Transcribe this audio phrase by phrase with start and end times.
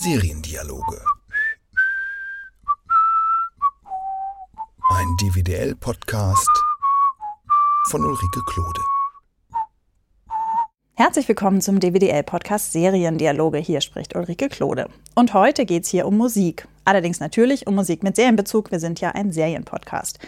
[0.00, 1.00] Seriendialoge.
[4.90, 6.48] Ein DVDL-Podcast
[7.88, 8.80] von Ulrike Klode.
[10.94, 13.58] Herzlich willkommen zum DWDL-Podcast Seriendialoge.
[13.58, 14.88] Hier spricht Ulrike Klode.
[15.16, 16.68] Und heute geht es hier um Musik.
[16.88, 18.70] Allerdings natürlich um Musik mit Serienbezug.
[18.70, 20.18] Wir sind ja ein Serienpodcast.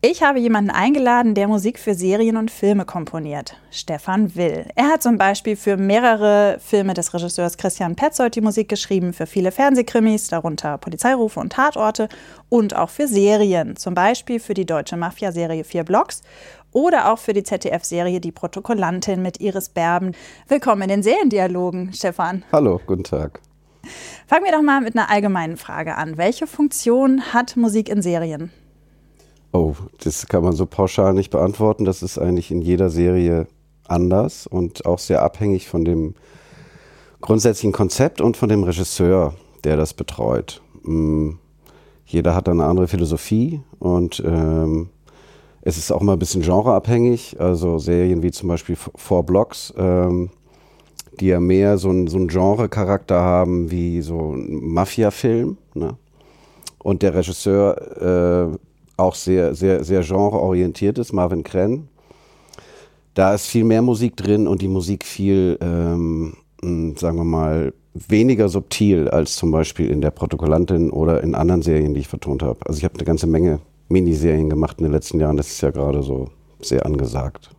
[0.00, 3.56] Ich habe jemanden eingeladen, der Musik für Serien und Filme komponiert.
[3.70, 4.66] Stefan Will.
[4.74, 9.26] Er hat zum Beispiel für mehrere Filme des Regisseurs Christian Petzold die Musik geschrieben, für
[9.26, 12.08] viele Fernsehkrimis, darunter Polizeirufe und Tatorte
[12.48, 13.76] und auch für Serien.
[13.76, 16.22] Zum Beispiel für die deutsche Mafia-Serie Vier Blocks
[16.72, 20.16] oder auch für die ZDF-Serie Die Protokollantin mit Iris Berben.
[20.48, 22.42] Willkommen in den Seriendialogen, Stefan.
[22.50, 23.40] Hallo, guten Tag.
[24.26, 26.16] Fangen wir doch mal mit einer allgemeinen Frage an.
[26.16, 28.50] Welche Funktion hat Musik in Serien?
[29.52, 31.84] Oh, das kann man so pauschal nicht beantworten.
[31.84, 33.48] Das ist eigentlich in jeder Serie
[33.88, 36.14] anders und auch sehr abhängig von dem
[37.20, 40.62] grundsätzlichen Konzept und von dem Regisseur, der das betreut.
[40.82, 41.32] Mm,
[42.06, 44.90] jeder hat eine andere Philosophie und ähm,
[45.62, 47.38] es ist auch mal ein bisschen genreabhängig.
[47.38, 50.30] Also Serien wie zum Beispiel Four Blocks, ähm,
[51.20, 55.58] die ja mehr so, ein, so einen Genre-Charakter haben wie so ein Mafia-Film.
[55.74, 55.96] Ne?
[56.78, 58.58] Und der Regisseur äh,
[58.96, 61.88] auch sehr, sehr, sehr genreorientiert ist, Marvin Krenn.
[63.14, 66.34] Da ist viel mehr Musik drin und die Musik viel, ähm,
[66.96, 71.94] sagen wir mal, weniger subtil als zum Beispiel in der Protokollantin oder in anderen Serien,
[71.94, 72.60] die ich vertont habe.
[72.66, 75.36] Also ich habe eine ganze Menge Miniserien gemacht in den letzten Jahren.
[75.36, 76.28] Das ist ja gerade so
[76.60, 77.50] sehr angesagt.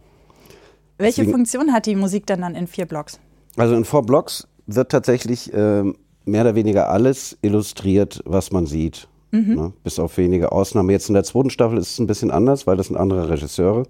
[0.97, 3.19] Welche Deswegen, Funktion hat die Musik dann, dann in vier Blocks?
[3.57, 5.83] Also in vier Blocks wird tatsächlich äh,
[6.25, 9.07] mehr oder weniger alles illustriert, was man sieht.
[9.31, 9.55] Mhm.
[9.55, 9.73] Ne?
[9.83, 10.89] Bis auf wenige Ausnahmen.
[10.89, 13.83] Jetzt in der zweiten Staffel ist es ein bisschen anders, weil das sind andere Regisseure.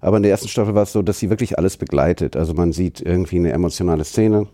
[0.00, 2.36] Aber in der ersten Staffel war es so, dass sie wirklich alles begleitet.
[2.36, 4.46] Also man sieht irgendwie eine emotionale Szene.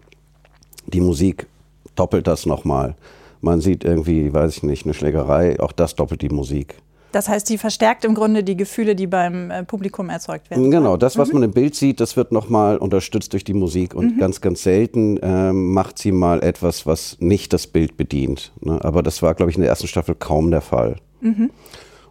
[0.87, 1.47] Die Musik
[1.95, 2.97] doppelt das nochmal.
[3.41, 5.61] Man sieht irgendwie, weiß ich nicht, eine Schlägerei.
[5.61, 6.77] Auch das doppelt die Musik.
[7.13, 10.71] Das heißt, die verstärkt im Grunde die Gefühle, die beim äh, Publikum erzeugt werden.
[10.71, 11.35] Genau, das, was mhm.
[11.35, 13.95] man im Bild sieht, das wird nochmal unterstützt durch die Musik.
[13.95, 14.19] Und mhm.
[14.19, 18.53] ganz, ganz selten ähm, macht sie mal etwas, was nicht das Bild bedient.
[18.61, 18.79] Ne?
[18.85, 20.97] Aber das war, glaube ich, in der ersten Staffel kaum der Fall.
[21.21, 21.51] Mhm.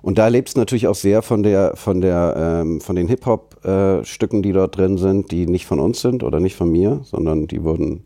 [0.06, 4.40] Und da lebt es natürlich auch sehr von der, von der, ähm, von den Hip-Hop-Stücken,
[4.40, 7.47] äh, die dort drin sind, die nicht von uns sind oder nicht von mir, sondern
[7.47, 8.03] die wurden,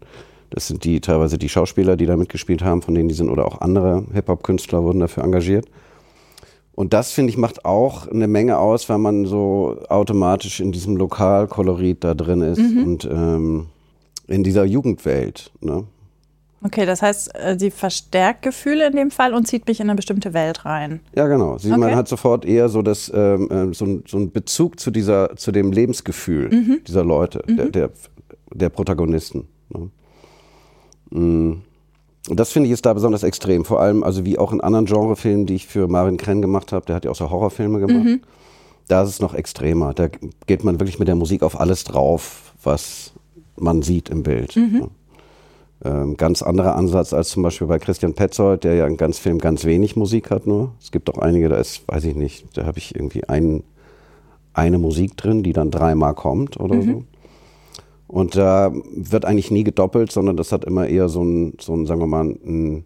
[0.50, 3.46] das sind die teilweise die Schauspieler, die da mitgespielt haben, von denen die sind, oder
[3.46, 5.66] auch andere Hip-Hop-Künstler wurden dafür engagiert.
[6.79, 10.95] Und das, finde ich, macht auch eine Menge aus, weil man so automatisch in diesem
[10.95, 12.84] Lokalkolorit da drin ist mhm.
[12.84, 13.66] und ähm,
[14.28, 15.51] in dieser Jugendwelt.
[15.59, 15.84] Ne?
[16.63, 19.97] Okay, das heißt, äh, sie verstärkt Gefühle in dem Fall und zieht mich in eine
[19.97, 21.01] bestimmte Welt rein.
[21.13, 21.57] Ja, genau.
[21.57, 21.81] Sie, okay.
[21.81, 25.51] Man hat sofort eher so, das, ähm, äh, so, so einen Bezug zu, dieser, zu
[25.51, 26.81] dem Lebensgefühl mhm.
[26.88, 27.57] dieser Leute, mhm.
[27.57, 27.90] der, der,
[28.53, 29.50] der, Protagonisten.
[29.67, 29.90] Ne?
[31.09, 31.61] Mhm.
[32.28, 33.63] Und das finde ich ist da besonders extrem.
[33.63, 36.85] Vor allem, also wie auch in anderen Genrefilmen, die ich für Marvin Krenn gemacht habe,
[36.85, 38.03] der hat ja auch so Horrorfilme gemacht.
[38.03, 38.22] Mhm.
[38.88, 39.94] Da ist es noch extremer.
[39.94, 40.09] Da
[40.47, 43.13] geht man wirklich mit der Musik auf alles drauf, was
[43.56, 44.56] man sieht im Bild.
[44.56, 44.90] Mhm.
[45.85, 49.38] Ähm, ganz anderer Ansatz als zum Beispiel bei Christian Petzold, der ja in ganz Film
[49.38, 50.74] ganz wenig Musik hat nur.
[50.81, 53.63] Es gibt auch einige, da ist, weiß ich nicht, da habe ich irgendwie ein,
[54.53, 56.81] eine Musik drin, die dann dreimal kommt oder mhm.
[56.84, 57.03] so.
[58.09, 61.86] Und da wird eigentlich nie gedoppelt, sondern das hat immer eher so ein, so ein
[61.86, 62.84] sagen wir mal, ein,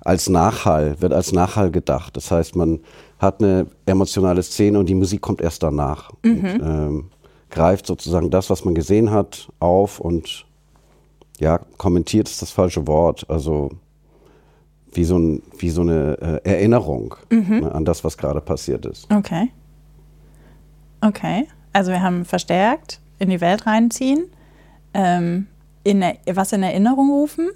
[0.00, 2.16] als Nachhall, wird als Nachhall gedacht.
[2.16, 2.80] Das heißt, man
[3.20, 6.10] hat eine emotionale Szene und die Musik kommt erst danach.
[6.24, 6.32] Mhm.
[6.32, 7.04] Und, ähm,
[7.50, 10.44] greift sozusagen das, was man gesehen hat, auf und
[11.38, 13.30] ja, kommentiert ist das falsche Wort.
[13.30, 13.70] Also
[14.92, 17.60] wie so, ein, wie so eine äh, Erinnerung mhm.
[17.60, 19.08] ne, an das, was gerade passiert ist.
[19.12, 19.50] Okay.
[21.00, 21.46] Okay.
[21.72, 24.24] Also wir haben verstärkt in die Welt reinziehen
[24.94, 25.46] ähm,
[25.82, 27.50] in, was in Erinnerung rufen.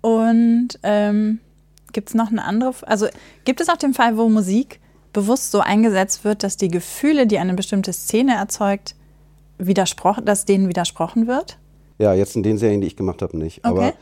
[0.00, 1.40] Und ähm,
[1.92, 3.06] gibt es noch eine andere, also
[3.44, 4.80] gibt es auch den Fall, wo Musik
[5.12, 8.94] bewusst so eingesetzt wird, dass die Gefühle, die eine bestimmte Szene erzeugt,
[9.58, 11.58] widersprochen, dass denen widersprochen wird?
[11.98, 13.64] Ja, jetzt in den Serien, die ich gemacht habe, nicht.
[13.64, 13.68] Okay.
[13.68, 13.92] Aber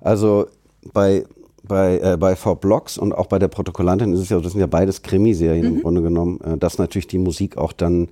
[0.00, 0.46] also
[0.92, 1.24] bei
[1.66, 4.60] bei, äh, bei V Blocks und auch bei der Protokollantin ist es ja, das sind
[4.60, 5.76] ja beides Krimiserien mhm.
[5.76, 8.08] im Grunde genommen, äh, dass natürlich die Musik auch dann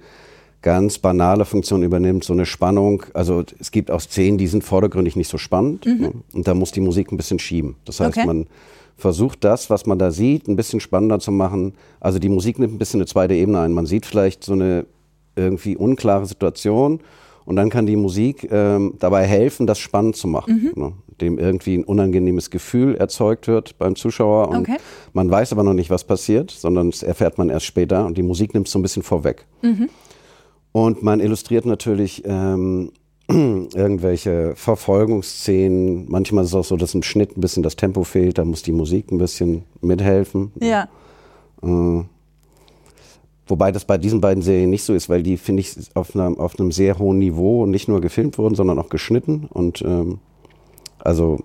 [0.63, 3.03] ganz banale Funktion übernimmt, so eine Spannung.
[3.15, 6.01] Also es gibt auch Szenen, die sind vordergründig nicht so spannend mhm.
[6.01, 6.13] Ne?
[6.33, 7.77] und da muss die Musik ein bisschen schieben.
[7.85, 8.27] Das heißt, okay.
[8.27, 8.47] man
[8.97, 11.75] versucht das, was man da sieht, ein bisschen spannender zu machen.
[12.01, 13.73] Also die Musik nimmt ein bisschen eine zweite Ebene ein.
[13.73, 14.87] Man sieht vielleicht so eine
[15.35, 17.01] irgendwie unklare Situation
[17.45, 20.73] und dann kann die Musik ähm, dabei helfen, das spannend zu machen.
[20.75, 20.83] Mhm.
[20.83, 20.93] Ne?
[21.21, 24.77] Dem irgendwie ein unangenehmes Gefühl erzeugt wird beim Zuschauer und okay.
[25.13, 28.23] man weiß aber noch nicht, was passiert, sondern das erfährt man erst später und die
[28.23, 29.47] Musik nimmt es so ein bisschen vorweg.
[29.63, 29.89] Mhm.
[30.73, 32.93] Und man illustriert natürlich ähm,
[33.29, 36.11] irgendwelche Verfolgungsszenen.
[36.11, 38.63] Manchmal ist es auch so, dass im Schnitt ein bisschen das Tempo fehlt, da muss
[38.63, 40.53] die Musik ein bisschen mithelfen.
[40.61, 40.89] Ja.
[41.63, 42.05] Äh,
[43.47, 46.39] wobei das bei diesen beiden Serien nicht so ist, weil die, finde ich, auf, einer,
[46.41, 49.47] auf einem sehr hohen Niveau nicht nur gefilmt wurden, sondern auch geschnitten.
[49.51, 50.19] Und ähm,
[50.99, 51.41] also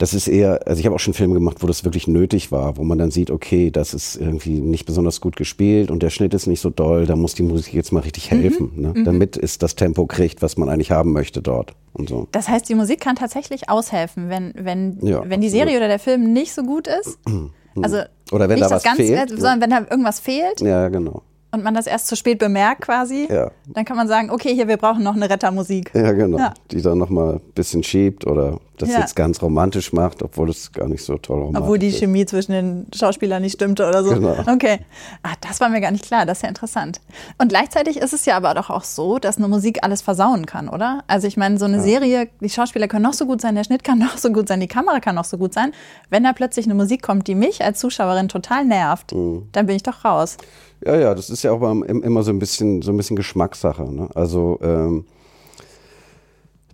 [0.00, 2.78] das ist eher, also ich habe auch schon Filme gemacht, wo das wirklich nötig war,
[2.78, 6.32] wo man dann sieht, okay, das ist irgendwie nicht besonders gut gespielt und der Schnitt
[6.32, 8.94] ist nicht so doll, da muss die Musik jetzt mal richtig helfen, ne?
[9.04, 12.28] damit es das Tempo kriegt, was man eigentlich haben möchte dort und so.
[12.32, 15.22] Das heißt, die Musik kann tatsächlich aushelfen, wenn, wenn, Ja.
[15.28, 17.18] wenn die Serie oder der Film nicht so gut ist.
[17.82, 17.98] Also
[18.32, 21.22] Oder wenn nicht da was Ganze, fehlt, sondern wenn da irgendwas fehlt Ja, genau.
[21.52, 23.52] und man das erst zu spät bemerkt quasi, Ja.
[23.72, 25.92] dann kann man sagen, okay, hier, wir brauchen noch eine Rettermusik.
[25.94, 26.36] Ja, genau.
[26.38, 26.54] Ja.
[26.72, 29.00] Die dann nochmal ein bisschen schiebt oder das Ja.
[29.00, 31.98] jetzt ganz romantisch macht, obwohl es gar nicht so toll romantisch Obwohl die ist.
[31.98, 34.10] Chemie zwischen den Schauspielern nicht stimmte oder so.
[34.14, 34.36] Genau.
[34.46, 34.80] Okay.
[35.22, 36.26] Ah, das war mir gar nicht klar.
[36.26, 37.00] Das ist ja interessant.
[37.38, 40.68] Und gleichzeitig ist es ja aber doch auch so, dass eine Musik alles versauen kann,
[40.68, 41.04] oder?
[41.06, 43.84] Also ich meine, so eine Serie, die Schauspieler können noch so gut sein, der Schnitt
[43.84, 45.72] kann noch so gut sein, die Kamera kann noch so gut sein.
[46.08, 49.48] Wenn da plötzlich eine Musik kommt, die mich als Zuschauerin total nervt, Mhm.
[49.52, 50.36] dann bin ich doch raus.
[50.84, 53.82] Ja, ja, das ist ja auch immer so ein bisschen, so ein bisschen Geschmackssache.
[53.92, 54.08] Ne?
[54.14, 55.04] Also ähm,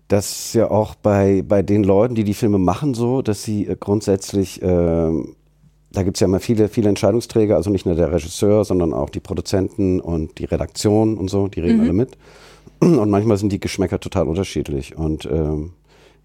[0.08, 3.66] das ist ja auch bei, bei den Leuten, die die Filme machen, so, dass sie
[3.66, 5.34] äh, grundsätzlich, ähm,
[5.90, 9.10] da gibt es ja immer viele, viele Entscheidungsträger, also nicht nur der Regisseur, sondern auch
[9.10, 12.16] die Produzenten und die Redaktion und so, die reden alle mit.
[12.80, 14.96] Und manchmal sind die Geschmäcker total unterschiedlich.
[14.98, 15.72] Und ähm,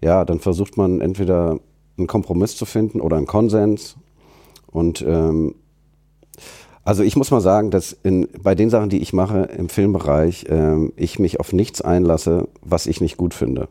[0.02, 1.58] ja, dann versucht man entweder
[1.96, 3.96] einen Kompromiss zu finden oder einen Konsens.
[4.70, 5.54] Und ähm,
[6.84, 10.46] also ich muss mal sagen, dass in, bei den Sachen, die ich mache im Filmbereich,
[10.48, 13.68] ähm, ich mich auf nichts einlasse, was ich nicht gut finde.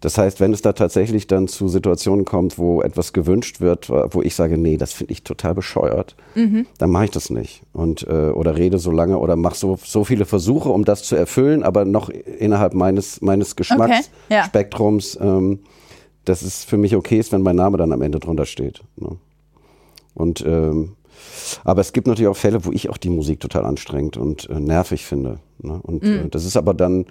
[0.00, 4.22] Das heißt, wenn es da tatsächlich dann zu Situationen kommt, wo etwas gewünscht wird, wo
[4.22, 6.16] ich sage, nee, das finde ich total bescheuert,
[6.78, 7.62] dann mache ich das nicht.
[7.74, 11.16] Und, äh, oder rede so lange oder mache so, so viele Versuche, um das zu
[11.16, 15.60] erfüllen, aber noch innerhalb meines, meines Geschmacksspektrums, ähm,
[16.24, 18.80] dass es für mich okay ist, wenn mein Name dann am Ende drunter steht.
[18.96, 19.18] Ne?
[20.14, 20.96] Und ähm,
[21.64, 24.60] aber es gibt natürlich auch Fälle, wo ich auch die Musik total anstrengend und äh,
[24.60, 25.38] nervig finde.
[25.58, 25.78] Ne?
[25.82, 27.06] Und äh, das ist aber dann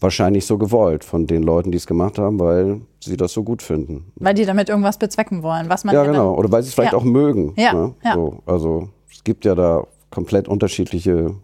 [0.00, 3.62] wahrscheinlich so gewollt von den Leuten, die es gemacht haben, weil sie das so gut
[3.62, 4.12] finden.
[4.16, 6.34] Weil die damit irgendwas bezwecken wollen, was man Ja, genau.
[6.34, 6.98] Oder weil sie es vielleicht Ja.
[6.98, 7.54] auch mögen.
[7.56, 7.94] Ja, Ne?
[8.04, 8.14] ja.
[8.14, 11.36] So, also es gibt ja da komplett unterschiedliche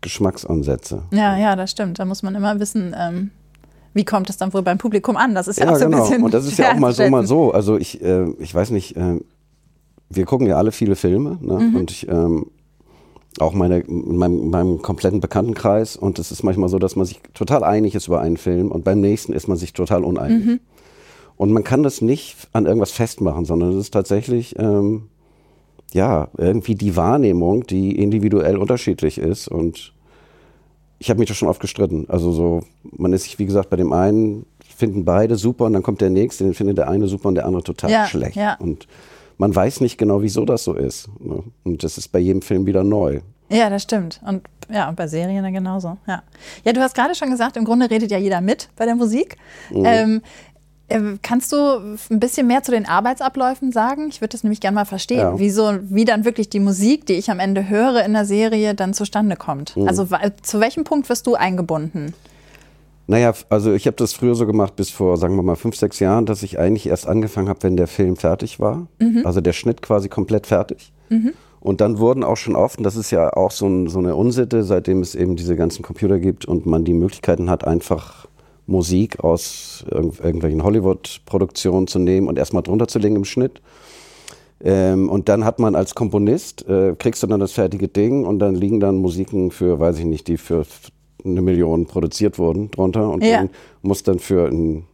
[0.00, 1.02] Geschmacksansätze.
[1.12, 1.98] Ja, ja, das stimmt.
[1.98, 3.30] Da muss man immer wissen, ähm,
[3.94, 5.34] wie kommt es dann wohl beim Publikum an?
[5.34, 5.96] Das ist ja, Ja, auch so genau.
[5.98, 6.22] ein bisschen.
[6.22, 7.52] Und das ist ja auch mal so, mal so.
[7.52, 9.20] Also ich, äh, ich weiß nicht, äh,
[10.10, 11.58] wir gucken ja alle viele Filme ne?
[11.58, 11.76] Mhm.
[11.76, 12.46] und ich, ähm,
[13.40, 17.06] auch meine, in meinem, in meinem kompletten Bekanntenkreis und es ist manchmal so, dass man
[17.06, 20.44] sich total einig ist über einen Film und beim nächsten ist man sich total uneinig.
[20.44, 20.60] Mhm.
[21.36, 25.04] Und man kann das nicht an irgendwas festmachen, sondern es ist tatsächlich ähm,
[25.92, 29.92] ja irgendwie die Wahrnehmung, die individuell unterschiedlich ist und
[30.98, 32.06] ich habe mich da schon oft gestritten.
[32.08, 34.46] Also so, man ist sich, wie gesagt, bei dem einen
[34.76, 37.46] finden beide super und dann kommt der nächste, den findet der eine super und der
[37.46, 38.34] andere total Ja, schlecht.
[38.36, 38.56] ja.
[38.58, 38.88] Und
[39.38, 41.08] man weiß nicht genau, wieso das so ist.
[41.20, 41.42] ne?
[41.64, 43.20] Und das ist bei jedem Film wieder neu.
[43.48, 44.20] Ja, das stimmt.
[44.26, 45.96] Und ja, bei Serien dann genauso.
[46.06, 46.22] Ja.
[46.64, 49.36] ja, du hast gerade schon gesagt, im Grunde redet ja jeder mit bei der Musik.
[49.70, 49.84] Mhm.
[49.86, 50.22] Ähm,
[50.88, 51.56] äh, kannst du
[52.10, 54.08] ein bisschen mehr zu den Arbeitsabläufen sagen?
[54.10, 55.38] Ich würde das nämlich gerne mal verstehen, Ja.
[55.38, 58.74] wie, so, wie dann wirklich die Musik, die ich am Ende höre in der Serie,
[58.74, 59.76] dann zustande kommt.
[59.76, 59.88] Mhm.
[59.88, 60.06] Also
[60.42, 62.12] zu welchem Punkt wirst du eingebunden?
[63.10, 65.98] Naja, also ich habe das früher so gemacht bis vor, sagen wir mal, fünf, sechs
[65.98, 68.86] Jahren, dass ich eigentlich erst angefangen habe, wenn der Film fertig war.
[69.24, 70.92] Also der Schnitt quasi komplett fertig.
[71.60, 74.14] Und dann wurden auch schon oft, und das ist ja auch so, ein, so eine
[74.14, 78.26] Unsitte, seitdem es eben diese ganzen Computer gibt und man die Möglichkeiten hat, einfach
[78.66, 83.62] Musik aus irgendw irgendwelchen Hollywood-Produktionen zu nehmen und erstmal drunter zu legen im Schnitt.
[84.62, 88.38] Ähm, und dann hat man als Komponist, äh, kriegst du dann das fertige Ding und
[88.38, 90.66] dann liegen dann Musiken für, weiß ich nicht, die für
[91.24, 93.40] eine Million produziert wurden drunter und Ja.
[93.42, 93.50] man
[93.82, 94.84] muss dann für ein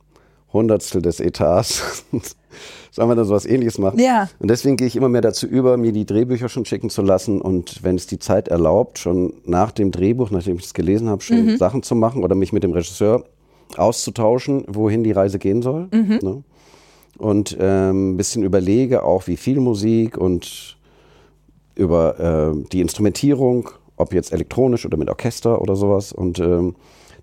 [0.52, 2.04] Hundertstel des Etats,
[2.92, 3.98] sagen wir da sowas ähnliches machen.
[3.98, 4.28] Ja.
[4.38, 7.40] Und deswegen gehe ich immer mehr dazu über, mir die Drehbücher schon schicken zu lassen
[7.40, 11.22] und wenn es die Zeit erlaubt, schon nach dem Drehbuch, nachdem ich es gelesen habe,
[11.22, 13.24] schon Sachen zu machen oder mich mit dem Regisseur
[13.76, 15.88] auszutauschen, wohin die Reise gehen soll.
[16.22, 16.44] Ne?
[17.18, 20.76] Und ähm, ein bisschen überlege auch, wie viel Musik und
[21.74, 26.12] über äh, die Instrumentierung, ob jetzt elektronisch oder mit Orchester oder sowas.
[26.12, 26.74] Und ähm,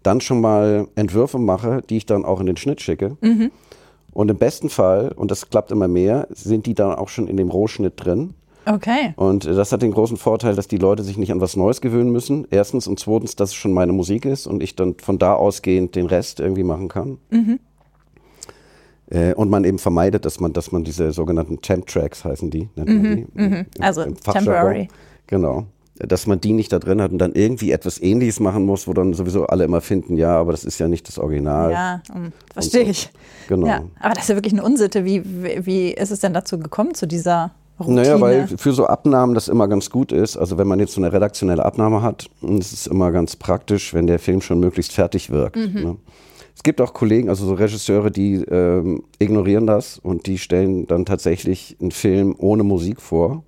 [0.04, 3.18] dann schon mal Entwürfe mache, die ich dann auch in den Schnitt schicke.
[4.14, 7.38] Und im besten Fall, und das klappt immer mehr, sind die dann auch schon in
[7.38, 8.34] dem Rohschnitt drin.
[8.66, 9.14] Okay.
[9.16, 11.82] Und äh, das hat den großen Vorteil, dass die Leute sich nicht an was Neues
[11.82, 12.46] gewöhnen müssen.
[12.52, 15.96] Erstens und zweitens, dass es schon meine Musik ist und ich dann von da ausgehend
[15.96, 17.18] den Rest irgendwie machen kann.
[19.10, 22.88] Äh, und man eben vermeidet, dass man, dass man diese sogenannten Temp-Tracks heißen die, nennt
[22.88, 23.26] man die.
[23.36, 24.88] im- im Also temporary.
[25.28, 25.66] Genau.
[26.08, 28.94] Dass man die nicht da drin hat und dann irgendwie etwas Ähnliches machen muss, wo
[28.94, 31.72] dann sowieso alle immer finden, ja, aber das ist ja nicht das Original.
[31.72, 32.92] Ja, um, verstehe so.
[32.92, 33.10] ich.
[33.48, 33.68] Genau.
[33.68, 35.06] Ja, aber das ist ja wirklich eine Unsitte.
[35.06, 38.02] Wie, wie, wie ist es denn dazu gekommen, zu dieser Routine?
[38.02, 40.38] Naja, weil für so Abnahmen das immer ganz gut ist.
[40.38, 44.08] Also wenn man jetzt so eine redaktionelle Abnahme hat, ist es immer ganz praktisch, wenn
[44.08, 45.58] der Film schon möglichst fertig wirkt.
[45.58, 45.82] Mhm.
[45.82, 45.98] Ne?
[46.56, 51.06] Es gibt auch Kollegen, also so Regisseure, die ähm, ignorieren das und die stellen dann
[51.06, 53.44] tatsächlich einen Film ohne Musik vor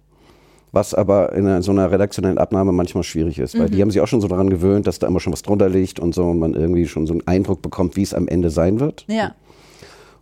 [0.74, 3.72] was aber in so einer redaktionellen Abnahme manchmal schwierig ist, weil mhm.
[3.72, 6.00] die haben sich auch schon so daran gewöhnt, dass da immer schon was drunter liegt
[6.00, 8.80] und so und man irgendwie schon so einen Eindruck bekommt, wie es am Ende sein
[8.80, 9.06] wird.
[9.08, 9.36] Ja.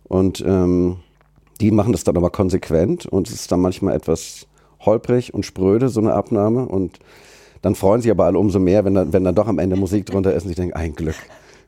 [0.04, 0.98] Und ähm,
[1.62, 4.46] die machen das dann aber konsequent und es ist dann manchmal etwas
[4.80, 6.98] holprig und spröde, so eine Abnahme und
[7.62, 10.04] dann freuen sich aber alle umso mehr, wenn dann, wenn dann doch am Ende Musik
[10.04, 11.16] drunter ist und ich denke, ein Glück.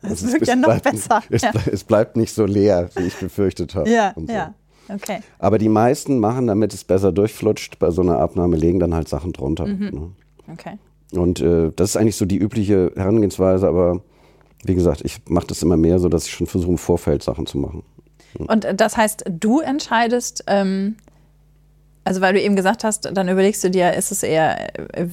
[0.03, 1.23] Das, das wirkt ja noch bleibt, besser.
[1.31, 1.53] Es, ja.
[1.73, 3.88] es, bleibt nicht so leer, wie ich befürchtet habe.
[3.88, 4.31] Ja, so.
[4.31, 4.55] ja.
[4.88, 5.21] Okay.
[5.38, 9.09] Aber die meisten machen, damit es besser durchflutscht, bei so einer Abnahme legen dann halt
[9.09, 9.67] Sachen drunter.
[9.67, 9.91] Mhm.
[9.91, 10.11] Ne?
[10.53, 10.79] Okay.
[11.12, 14.03] Und äh, das ist eigentlich so die übliche Herangehensweise, aber
[14.64, 17.47] wie gesagt, ich mache das immer mehr so, dass ich schon versuche, im Vorfeld Sachen
[17.47, 17.83] zu machen.
[18.38, 20.97] Und das heißt, du entscheidest, ähm,
[22.04, 25.06] also weil du eben gesagt hast, dann überlegst du dir, ist es eher, äh,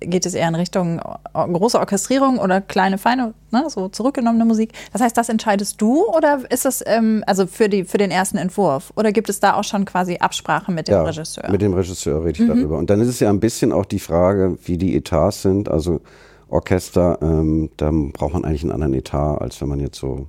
[0.00, 1.00] geht es eher in Richtung
[1.34, 4.72] große Orchestrierung oder kleine, feine, ne, so zurückgenommene Musik.
[4.92, 8.38] Das heißt, das entscheidest du oder ist es ähm, also für, die, für den ersten
[8.38, 8.92] Entwurf?
[8.96, 11.50] Oder gibt es da auch schon quasi Absprache mit dem ja, Regisseur?
[11.50, 12.48] Mit dem Regisseur rede ich mhm.
[12.48, 12.78] darüber.
[12.78, 15.68] Und dann ist es ja ein bisschen auch die Frage, wie die Etats sind.
[15.68, 16.00] Also
[16.48, 20.28] Orchester, ähm, da braucht man eigentlich einen anderen Etat, als wenn man jetzt so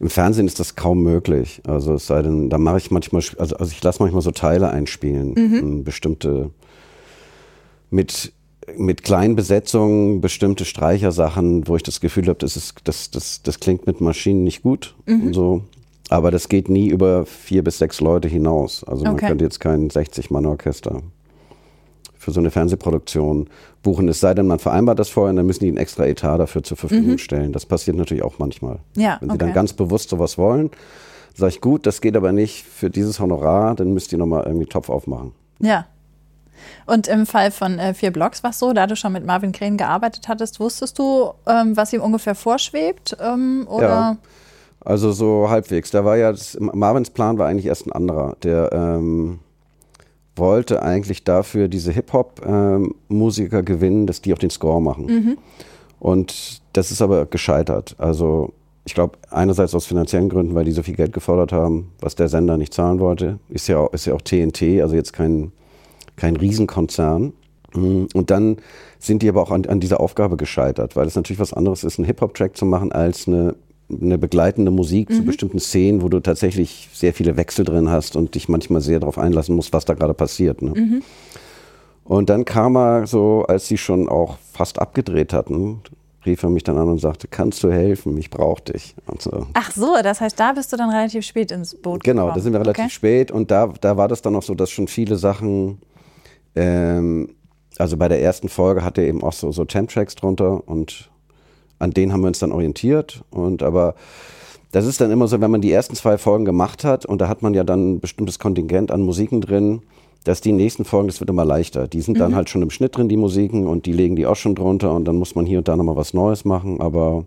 [0.00, 1.62] im Fernsehen ist das kaum möglich.
[1.66, 4.70] Also es sei denn, da mache ich manchmal, also, also ich lasse manchmal so Teile
[4.70, 5.54] einspielen, mhm.
[5.54, 6.50] Ähm, bestimmte
[7.90, 8.32] mit
[8.78, 13.60] mit kleinen Besetzungen bestimmte Streichersachen, wo ich das Gefühl habe, das, ist, das, das, das
[13.60, 15.26] klingt mit Maschinen nicht gut mhm.
[15.26, 15.64] und so.
[16.08, 18.84] Aber das geht nie über vier bis sechs Leute hinaus.
[18.84, 21.02] Also man könnte jetzt kein 60-Mann-Orchester
[22.24, 23.48] für so eine Fernsehproduktion
[23.82, 24.08] buchen.
[24.08, 26.76] Es sei denn, man vereinbart das vorher, dann müssen die einen extra Etat dafür zur
[26.76, 27.18] Verfügung mhm.
[27.18, 27.52] stellen.
[27.52, 28.78] Das passiert natürlich auch manchmal.
[28.96, 29.44] Ja, Wenn sie okay.
[29.46, 30.70] dann ganz bewusst sowas wollen,
[31.34, 34.66] sage ich, gut, das geht aber nicht für dieses Honorar, dann müsst ihr nochmal irgendwie
[34.66, 35.32] Topf aufmachen.
[35.60, 35.86] Ja.
[36.86, 39.52] Und im Fall von äh, vier Blocks war es so, da du schon mit Marvin
[39.52, 43.16] Krähen gearbeitet hattest, wusstest du, ähm, was ihm ungefähr vorschwebt?
[43.20, 43.88] Ähm, oder?
[43.88, 44.16] Ja.
[44.84, 45.90] Also so halbwegs.
[45.90, 48.36] Da war ja, das, Marvins Plan war eigentlich erst ein anderer.
[48.42, 49.40] Der ähm,
[50.36, 55.06] wollte eigentlich dafür diese Hip-Hop-Musiker ähm, gewinnen, dass die auch den Score machen.
[55.06, 55.38] Mhm.
[56.00, 57.94] Und das ist aber gescheitert.
[57.98, 58.52] Also
[58.84, 62.28] ich glaube, einerseits aus finanziellen Gründen, weil die so viel Geld gefordert haben, was der
[62.28, 63.38] Sender nicht zahlen wollte.
[63.48, 65.52] Ist ja auch, ist ja auch TNT, also jetzt kein,
[66.16, 67.32] kein Riesenkonzern.
[67.74, 68.08] Mhm.
[68.12, 68.58] Und dann
[68.98, 71.98] sind die aber auch an, an dieser Aufgabe gescheitert, weil es natürlich was anderes ist,
[71.98, 73.54] einen Hip-Hop-Track zu machen, als eine
[73.90, 75.14] eine begleitende Musik mhm.
[75.14, 79.00] zu bestimmten Szenen, wo du tatsächlich sehr viele Wechsel drin hast und dich manchmal sehr
[79.00, 80.62] darauf einlassen musst, was da gerade passiert.
[80.62, 80.70] Ne?
[80.70, 81.02] Mhm.
[82.04, 85.80] Und dann kam er so, als sie schon auch fast abgedreht hatten,
[86.26, 88.94] rief er mich dann an und sagte, kannst du helfen, ich brauche dich.
[89.18, 89.46] So.
[89.52, 92.36] Ach so, das heißt, da bist du dann relativ spät ins Boot Genau, gekommen.
[92.36, 92.92] da sind wir relativ okay.
[92.92, 95.78] spät und da, da war das dann noch so, dass schon viele Sachen,
[96.54, 97.34] ähm,
[97.78, 101.10] also bei der ersten Folge hatte er eben auch so, so Temp-Tracks drunter und
[101.78, 103.22] an denen haben wir uns dann orientiert.
[103.30, 103.94] Und aber
[104.72, 107.28] das ist dann immer so, wenn man die ersten zwei Folgen gemacht hat und da
[107.28, 109.82] hat man ja dann ein bestimmtes Kontingent an Musiken drin,
[110.24, 111.86] dass die nächsten Folgen, das wird immer leichter.
[111.86, 112.36] Die sind dann Mhm.
[112.36, 115.04] halt schon im Schnitt drin, die Musiken, und die legen die auch schon drunter und
[115.04, 116.80] dann muss man hier und da nochmal was Neues machen.
[116.80, 117.26] Aber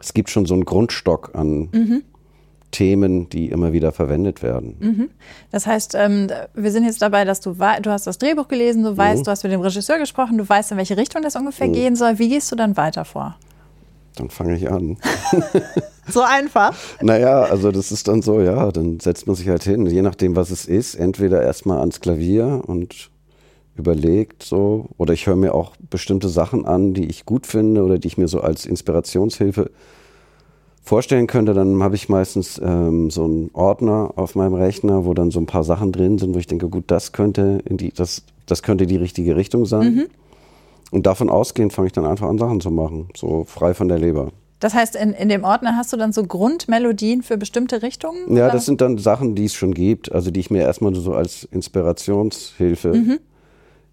[0.00, 2.02] es gibt schon so einen Grundstock an Mhm.
[2.72, 5.10] Themen, die immer wieder verwendet werden.
[5.50, 8.96] Das heißt, ähm, wir sind jetzt dabei, dass du du hast das Drehbuch gelesen, du
[8.96, 11.96] weißt, du hast mit dem Regisseur gesprochen, du weißt, in welche Richtung das ungefähr gehen
[11.96, 12.18] soll.
[12.18, 13.36] Wie gehst du dann weiter vor?
[14.16, 14.98] Dann fange ich an.
[16.08, 16.76] So einfach.
[17.00, 20.34] Naja, also das ist dann so, ja, dann setzt man sich halt hin, je nachdem,
[20.34, 23.10] was es ist, entweder erstmal ans Klavier und
[23.76, 27.98] überlegt so, oder ich höre mir auch bestimmte Sachen an, die ich gut finde oder
[27.98, 29.70] die ich mir so als Inspirationshilfe
[30.82, 35.30] vorstellen könnte, dann habe ich meistens ähm, so einen Ordner auf meinem Rechner, wo dann
[35.30, 38.24] so ein paar Sachen drin sind, wo ich denke, gut, das könnte in die, das,
[38.46, 40.08] das könnte die richtige Richtung sein.
[40.92, 43.98] Und davon ausgehend fange ich dann einfach an, Sachen zu machen, so frei von der
[43.98, 44.28] Leber.
[44.60, 48.36] Das heißt, in, in dem Ordner hast du dann so Grundmelodien für bestimmte Richtungen?
[48.36, 48.52] Ja, oder?
[48.52, 51.44] das sind dann Sachen, die es schon gibt, also die ich mir erstmal so als
[51.44, 53.18] Inspirationshilfe Mhm.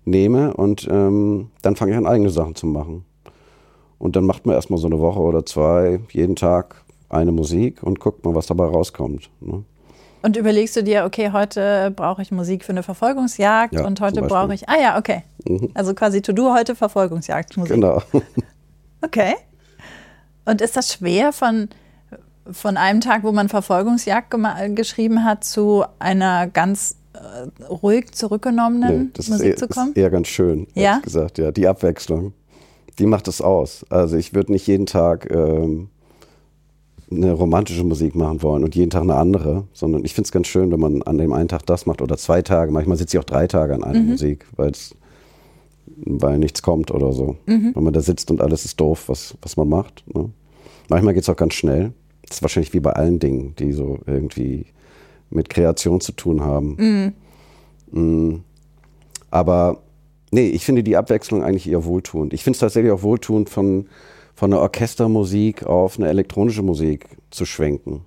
[0.06, 3.06] nehme und ähm, dann fange ich an, eigene Sachen zu machen.
[3.98, 8.00] Und dann macht man erstmal so eine Woche oder zwei, jeden Tag eine Musik und
[8.00, 9.30] guckt mal, was dabei rauskommt.
[9.40, 9.64] Ne?
[10.22, 14.22] Und überlegst du dir, okay, heute brauche ich Musik für eine Verfolgungsjagd Ja, und heute
[14.22, 14.68] brauche ich.
[14.68, 15.24] Ah ja, okay.
[15.74, 17.76] Also quasi To-Do heute Verfolgungsjagdmusik.
[17.76, 18.02] Genau.
[19.02, 19.36] Okay.
[20.44, 21.70] Und ist das schwer von,
[22.52, 24.36] von einem Tag, wo man Verfolgungsjagd
[24.76, 29.92] geschrieben hat, zu einer ganz äh, ruhig zurückgenommenen Nee, das Musik ist, eher, zu kommen?
[29.92, 31.00] ist eher ganz schön, Ja?
[31.00, 31.38] gesagt.
[31.38, 32.34] Ja, die Abwechslung,
[32.98, 33.86] die macht es aus.
[33.90, 35.90] Also ich würde nicht jeden Tag ähm,
[37.12, 40.48] eine romantische Musik machen wollen und jeden Tag eine andere, sondern ich finde es ganz
[40.48, 42.72] schön, wenn man an dem einen Tag das macht oder zwei Tage.
[42.72, 44.96] Manchmal sitze ich auch drei Tage an einer Musik, weil's,
[45.86, 47.38] weil nichts kommt oder so.
[47.74, 50.04] Wenn man da sitzt und alles ist doof, was, was man macht.
[50.14, 50.30] Ne?
[50.88, 51.94] Manchmal geht es auch ganz schnell.
[52.28, 54.68] Das ist wahrscheinlich wie bei allen Dingen, die so irgendwie
[55.32, 57.14] mit Kreation zu tun haben.
[57.92, 58.36] Mm.
[59.32, 59.82] Aber
[60.32, 62.34] nee, ich finde die Abwechslung eigentlich eher wohltuend.
[62.34, 63.88] Ich finde es tatsächlich auch wohltuend, von,
[64.40, 68.06] von einer Orchestermusik auf eine elektronische Musik zu schwenken.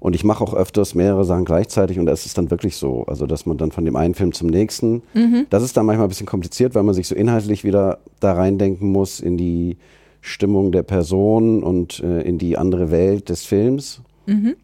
[0.00, 3.04] Und ich mache auch öfters mehrere Sachen gleichzeitig und das ist dann wirklich so.
[3.06, 5.02] Also, dass man dann von dem einen Film zum nächsten,
[5.48, 8.90] das ist dann manchmal ein bisschen kompliziert, weil man sich so inhaltlich wieder da reindenken
[8.90, 9.76] muss in die
[10.20, 14.02] Stimmung der Person und äh, in die andere Welt des Films.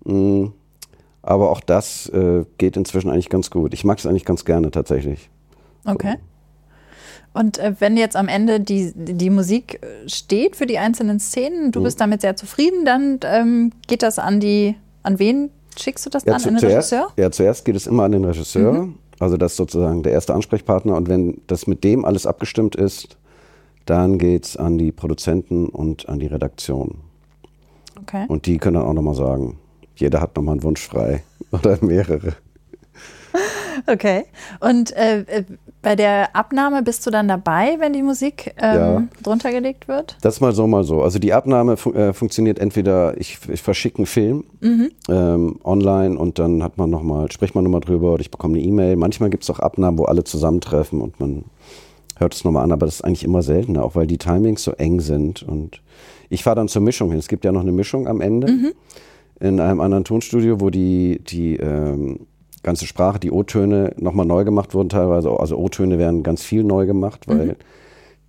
[0.04, 0.46] Mm.
[1.22, 3.74] Aber auch das äh, geht inzwischen eigentlich ganz gut.
[3.74, 5.30] Ich mag es eigentlich ganz gerne tatsächlich.
[5.84, 6.16] Okay.
[7.38, 11.72] Und äh, wenn jetzt am Ende die, die Musik steht für die einzelnen Szenen, Mhm.
[11.72, 16.10] du bist damit sehr zufrieden, dann ähm, geht das an die, an wen schickst du
[16.10, 16.40] das dann?
[16.40, 17.12] zu- an den zuerst, Regisseur?
[17.16, 18.88] ja, zuerst geht es immer an den Regisseur.
[19.18, 20.94] Also das ist sozusagen der erste Ansprechpartner.
[20.96, 23.16] Und wenn das mit dem alles abgestimmt ist,
[23.86, 26.98] dann geht es an die Produzenten und an die Redaktion.
[28.00, 28.24] Okay.
[28.28, 29.58] Und die können dann auch nochmal sagen,
[29.94, 32.34] jeder hat nochmal einen Wunsch frei oder mehrere.
[33.86, 34.24] Okay.
[34.60, 35.44] Und äh, äh,
[35.86, 39.02] bei der Abnahme bist du dann dabei, wenn die Musik ähm, Ja.
[39.22, 40.16] drunter gelegt wird?
[40.20, 41.00] Das mal so, mal so.
[41.00, 44.42] Also die Abnahme fu äh, funktioniert entweder, ich, ich verschicke einen Film
[45.08, 48.58] ähm, online und dann hat man noch mal, spricht man nochmal drüber oder ich bekomme
[48.58, 48.96] eine E-Mail.
[48.96, 51.44] Manchmal gibt es auch Abnahmen, wo alle zusammentreffen und man
[52.16, 54.72] hört es nochmal an, aber das ist eigentlich immer seltener, auch weil die Timings so
[54.72, 55.44] eng sind.
[55.44, 55.82] Und
[56.30, 57.20] ich fahre dann zur Mischung hin.
[57.20, 58.72] Es gibt ja noch eine Mischung am Ende
[59.38, 62.26] in einem anderen Tonstudio, wo die, die ähm,
[62.66, 65.30] ganze Sprache, die O-Töne nochmal neu gemacht wurden teilweise.
[65.30, 67.56] Also O-Töne werden ganz viel neu gemacht, weil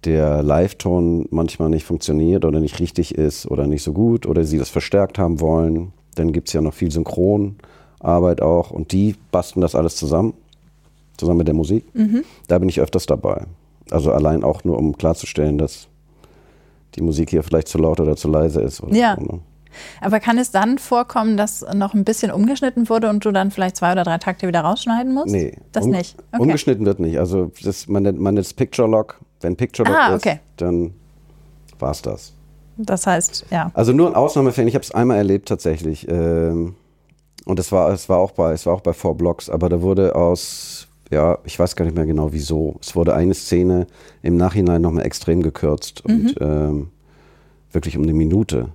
[0.06, 4.60] der Live-Ton manchmal nicht funktioniert oder nicht richtig ist oder nicht so gut oder sie
[4.60, 5.92] das verstärkt haben wollen.
[6.16, 10.36] Dann gibt es ja noch viel Synchronarbeit auch und die basteln das alles zusammen,
[11.18, 11.84] zusammen mit der Musik.
[12.48, 13.46] Da bin ich öfters dabei.
[13.90, 15.88] Also allein auch nur, um klarzustellen, dass
[16.96, 18.84] die Musik hier vielleicht zu laut oder zu leise ist.
[18.84, 19.18] Oder Ja.
[19.20, 19.40] So, ne?
[20.02, 23.78] Aber kann es dann vorkommen, dass noch ein bisschen umgeschnitten wurde und du dann vielleicht
[23.78, 25.28] zwei oder drei Takte wieder rausschneiden musst?
[25.28, 25.58] Nee.
[25.72, 26.16] Das um- nicht.
[26.32, 26.42] Okay.
[26.42, 27.20] Umgeschnitten wird nicht.
[27.20, 29.20] Also das, man, nennt, man nennt es Picture Lock.
[29.42, 30.40] Wenn Picture Lock Ah, ist, okay.
[30.58, 30.94] dann
[31.80, 32.34] war's das.
[32.78, 33.72] Das heißt, ja.
[33.74, 34.68] Also nur in Ausnahmefällen.
[34.68, 36.08] Ich habe es einmal erlebt tatsächlich.
[36.10, 36.76] Ähm,
[37.46, 39.50] und es war, es war auch bei, es war auch bei Four Blocks.
[39.50, 42.76] Aber da wurde aus, ja, ich weiß gar nicht mehr genau wieso.
[42.82, 43.88] Es wurde eine Szene
[44.22, 46.90] im Nachhinein nochmal extrem gekürzt und ähm,
[47.72, 48.70] wirklich um eine Minute.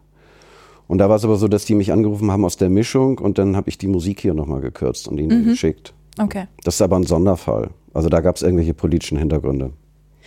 [0.93, 3.39] Und da war es aber so, dass die mich angerufen haben aus der Mischung und
[3.39, 5.95] dann habe ich die Musik hier nochmal gekürzt und ihnen geschickt.
[6.21, 6.49] Okay.
[6.65, 7.71] Das ist aber ein Sonderfall.
[7.95, 9.73] Also da gab es irgendwelche politischen Hintergründe.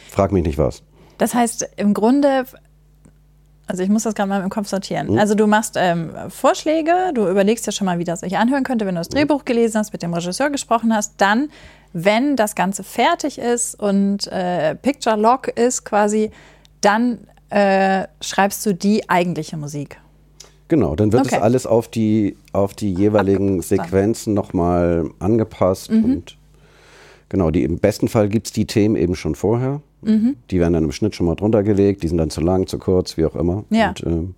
[0.09, 0.81] Frag mich nicht was.
[1.19, 2.45] Das heißt, im Grunde,
[3.67, 5.11] also ich muss das gerade mal im Kopf sortieren.
[5.11, 5.19] Mhm.
[5.19, 8.87] Also du machst ähm, Vorschläge, du überlegst ja schon mal, wie das sich anhören könnte,
[8.87, 9.17] wenn du das Mhm.
[9.17, 11.21] Drehbuch gelesen hast, mit dem Regisseur gesprochen hast.
[11.21, 11.49] Dann,
[11.93, 16.31] wenn das Ganze fertig ist und äh, Picture Lock ist quasi,
[16.81, 17.19] dann
[17.51, 19.99] äh, schreibst du die eigentliche Musik.
[20.75, 21.35] Genau, dann wird Okay.
[21.37, 23.77] es alles auf die, auf die jeweiligen Abgepasst dann.
[23.85, 25.89] Sequenzen nochmal angepasst.
[25.89, 26.03] Mhm.
[26.03, 26.37] Und
[27.29, 29.81] genau, die, im besten Fall gibt es die Themen eben schon vorher.
[30.01, 30.35] Mhm.
[30.51, 32.77] Die werden dann im Schnitt schon mal drunter gelegt, die sind dann zu lang, zu
[32.77, 33.63] kurz, wie auch immer.
[33.69, 33.89] Ja.
[33.89, 34.35] Und ähm,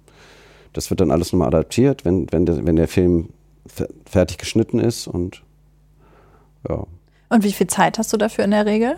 [0.74, 3.30] das wird dann alles nochmal adaptiert, wenn, wenn, der, wenn der Film
[3.66, 5.08] fe- fertig geschnitten ist.
[5.08, 5.42] Und
[6.70, 6.84] ja,
[7.30, 8.98] Und wie viel Zeit hast du dafür in der Regel?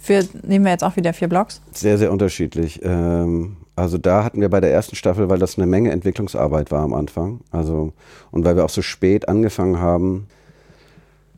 [0.00, 1.60] Für, nehmen wir jetzt auch wieder vier Blocks.
[1.72, 2.80] Sehr, sehr unterschiedlich.
[2.82, 6.82] Ähm, also da hatten wir bei der ersten Staffel, weil das eine Menge Entwicklungsarbeit war
[6.82, 7.92] am Anfang, also
[8.32, 10.26] und weil wir auch so spät angefangen haben,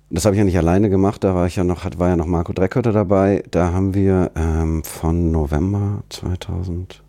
[0.08, 2.24] das habe ich ja nicht alleine gemacht, da war ich ja noch, war ja noch
[2.24, 7.02] Marco Dreckhötter dabei, da haben wir ähm, von November 2016,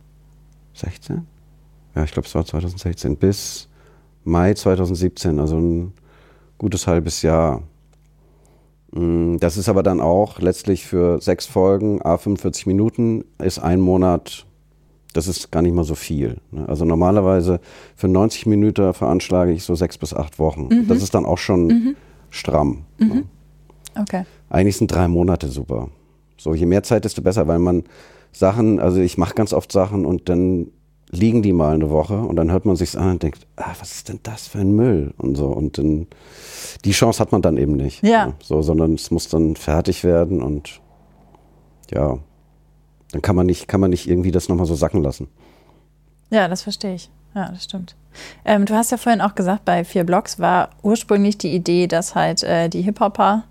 [1.95, 3.69] ja ich glaube es war 2016, bis
[4.25, 5.93] Mai 2017, also ein
[6.57, 7.63] gutes halbes Jahr
[8.93, 14.45] Das ist aber dann auch letztlich für sechs Folgen, a 45 Minuten, ist ein Monat,
[15.13, 16.37] das ist gar nicht mal so viel.
[16.51, 16.67] ne?
[16.67, 17.61] Also normalerweise
[17.95, 20.87] für 90 Minuten veranschlage ich so sechs bis acht Wochen.
[20.87, 21.95] Das ist dann auch schon
[22.29, 22.83] stramm.
[22.97, 23.23] ne?
[23.97, 24.23] Okay.
[24.49, 25.89] Eigentlich sind drei Monate super.
[26.37, 27.83] So, je mehr Zeit, desto besser, weil man
[28.33, 30.67] Sachen, also ich mache ganz oft Sachen und dann
[31.11, 33.91] liegen die mal eine Woche und dann hört man sich an und denkt, ah, was
[33.91, 36.07] ist denn das für ein Müll und so und dann
[36.85, 38.03] die Chance hat man dann eben nicht.
[38.03, 38.27] Ja.
[38.27, 38.33] ne?
[38.41, 40.79] So, sondern es muss dann fertig werden und
[41.91, 42.17] ja,
[43.11, 45.27] dann kann man nicht, kann man nicht irgendwie das nochmal so sacken lassen.
[46.29, 47.09] Ja, das verstehe ich.
[47.35, 47.95] Ja, das stimmt.
[48.45, 52.15] Ähm, du hast ja vorhin auch gesagt, bei vier Blocks war ursprünglich die Idee, dass
[52.15, 53.43] halt äh, die Hip-Hopper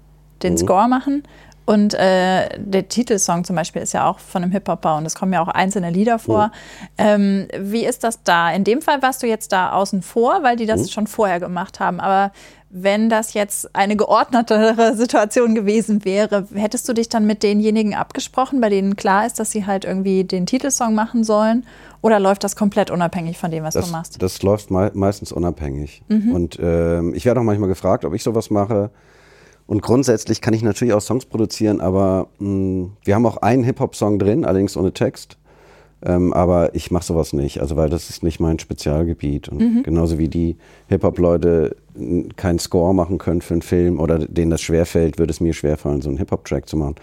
[0.43, 1.23] den Score machen.
[1.67, 5.33] Und äh, der Titelsong zum Beispiel ist ja auch von einem Hip-Hopper und es kommen
[5.33, 6.51] ja auch einzelne Lieder vor.
[6.99, 8.51] Ähm, wie ist das da?
[8.51, 11.79] In dem Fall warst du jetzt da außen vor, weil die das schon vorher gemacht
[11.79, 12.01] haben.
[12.01, 12.33] Aber
[12.71, 18.61] wenn das jetzt eine geordnetere Situation gewesen wäre, hättest du dich dann mit denjenigen abgesprochen,
[18.61, 21.65] bei denen klar ist, dass sie halt irgendwie den Titelsong machen sollen?
[22.03, 24.23] Oder läuft das komplett unabhängig von dem, was Das, du machst?
[24.23, 26.03] das läuft mei meistens unabhängig.
[26.09, 28.91] Und ähm, ich werde auch manchmal gefragt, ob ich sowas mache.
[29.71, 34.19] Und grundsätzlich kann ich natürlich auch Songs produzieren, aber mh, wir haben auch einen Hip-Hop-Song
[34.19, 35.39] drin, allerdings ohne Text.
[36.05, 39.49] Ähm, aber ich mache sowas nicht, also weil das ist nicht mein Spezialgebiet.
[39.49, 40.57] Und genauso wie die
[40.89, 45.39] Hip-Hop-Leute mh, keinen Score machen können für einen Film oder denen das schwerfällt, würde es
[45.41, 46.97] mir schwerfallen, so einen Hip-Hop-Track zu machen.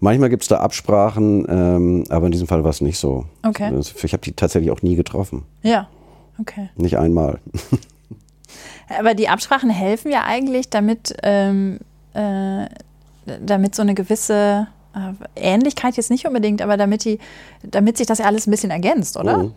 [0.00, 3.24] Manchmal gibt es da Absprachen, ähm, aber in diesem Fall war es nicht so.
[3.42, 3.72] Okay.
[3.74, 5.44] Also Ich habe die tatsächlich auch nie getroffen.
[5.62, 5.88] Ja,
[6.38, 6.68] okay.
[6.76, 7.38] Nicht einmal.
[8.88, 11.78] Aber die Absprachen helfen ja eigentlich, damit, ähm,
[12.14, 12.66] äh,
[13.40, 17.18] damit so eine gewisse äh, Ähnlichkeit jetzt nicht unbedingt, aber damit die,
[17.62, 19.38] damit sich das ja alles ein bisschen ergänzt, oder?
[19.38, 19.52] Mhm.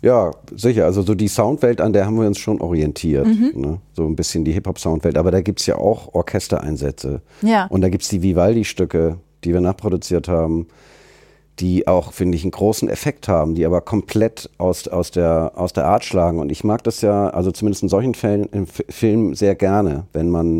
[0.00, 0.84] Ja, sicher.
[0.84, 3.26] Also so die Soundwelt, an der haben wir uns schon orientiert.
[3.26, 3.78] Ne?
[3.94, 5.18] So ein bisschen die Hip-Hop-Soundwelt.
[5.18, 7.20] Aber da gibt's ja auch Orchestereinsätze.
[7.42, 7.66] Ja.
[7.66, 10.68] Und da gibt's die Vivaldi-Stücke, die wir nachproduziert haben,
[11.60, 15.72] die auch, finde ich, einen großen Effekt haben, die aber komplett aus, aus, der, aus
[15.72, 16.38] der Art schlagen.
[16.38, 20.04] Und ich mag das ja, also zumindest in solchen Fällen im F Film sehr gerne,
[20.12, 20.58] wenn man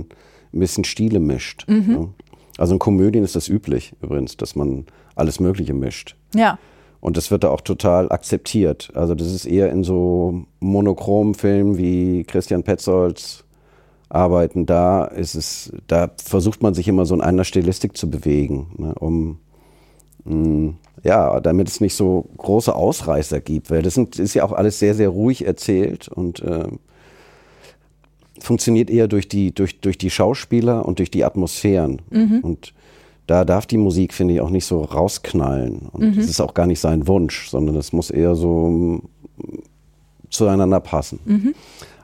[0.52, 1.66] ein bisschen Stile mischt.
[1.68, 2.08] Ne?
[2.58, 6.16] Also in Komödien ist das üblich übrigens, dass man alles Mögliche mischt.
[6.34, 6.58] Ja.
[7.00, 8.90] Und das wird da auch total akzeptiert.
[8.94, 13.44] Also das ist eher in so monochromen Filmen wie Christian Petzolds
[14.08, 14.66] arbeiten.
[14.66, 18.94] Da ist es, da versucht man sich immer so in einer Stilistik zu bewegen, ne,
[18.98, 19.38] um
[20.24, 24.52] mh, ja, damit es nicht so große Ausreißer gibt, weil das sind, ist ja auch
[24.52, 26.68] alles sehr, sehr ruhig erzählt und äh,
[28.40, 32.02] funktioniert eher durch die, durch, durch die Schauspieler und durch die Atmosphären.
[32.42, 32.74] Und
[33.26, 35.88] da darf die Musik, finde ich, auch nicht so rausknallen.
[35.92, 39.02] Und das ist auch gar nicht sein Wunsch, sondern es muss eher so mm,
[40.30, 41.20] zueinander passen.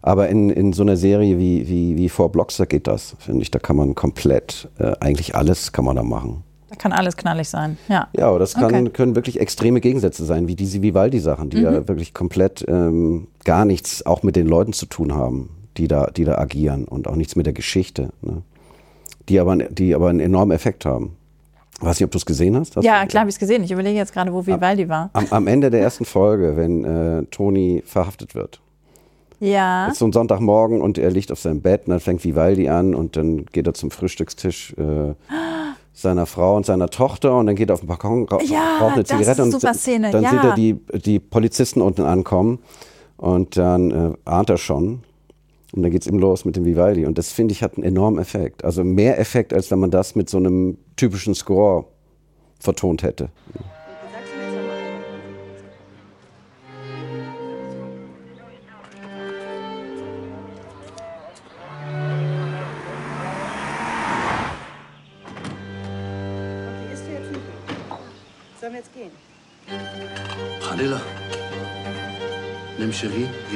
[0.02, 3.40] Aber in, in so einer Serie wie, wie, wie Four Blocks, da geht das, finde
[3.42, 3.50] ich.
[3.50, 6.42] Da kann man komplett, äh, eigentlich alles kann man da machen.
[6.78, 7.78] Kann alles knallig sein.
[7.88, 8.08] Ja.
[8.16, 8.90] Ja, aber das kann, Okay.
[8.90, 14.04] können wirklich extreme Gegensätze sein, wie diese Vivaldi-Sachen, die ja wirklich komplett ähm, gar nichts
[14.06, 17.37] auch mit den Leuten zu tun haben, die da, die da agieren und auch nichts
[17.37, 18.42] mit der Geschichte, ne?
[19.28, 21.16] die, aber, die aber einen enormen Effekt haben.
[21.80, 22.76] Weiß nicht, ob du es gesehen hast?
[22.76, 23.64] hast Ja, klar habe ich es gesehen.
[23.64, 25.10] Ich überlege jetzt gerade, wo Vivaldi war.
[25.12, 28.60] Am, am Ende der ersten Folge, wenn äh, Toni verhaftet wird.
[29.40, 29.88] Ja.
[29.88, 32.94] ist so ein Sonntagmorgen und er liegt auf seinem Bett und dann fängt Vivaldi an
[32.94, 35.14] und dann geht er zum Frühstückstisch äh,
[35.94, 38.94] seiner Frau und seiner Tochter und dann geht er auf den Balkon, ra Ja, raucht
[38.94, 40.30] eine das ist Zigarette eine und Szene, dann ja.
[40.30, 42.59] sieht er die, die Polizisten unten ankommen
[43.16, 45.04] und dann äh, ahnt er schon
[45.72, 48.20] und dann geht's ihm los mit dem Vivaldi und das finde ich hat einen enormen
[48.20, 48.64] Effekt.
[48.64, 51.85] Also mehr Effekt, als wenn man das mit so einem typischen Score
[52.59, 53.30] vertont hätte.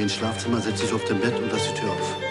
[0.09, 2.28] Ins Schlafzimmer, setz dich auf dem Bett und lass die Tür auf.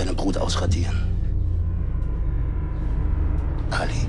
[0.00, 0.98] Deine Brut ausradieren.
[3.70, 4.08] Ali.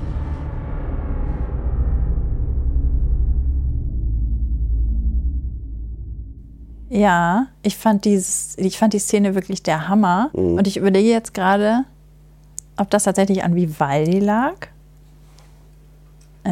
[6.88, 10.30] Ja, ich fand, dieses, ich fand die Szene wirklich der Hammer.
[10.34, 10.58] Mhm.
[10.58, 11.84] Und ich überlege jetzt gerade,
[12.76, 14.68] ob das tatsächlich an Vivaldi lag.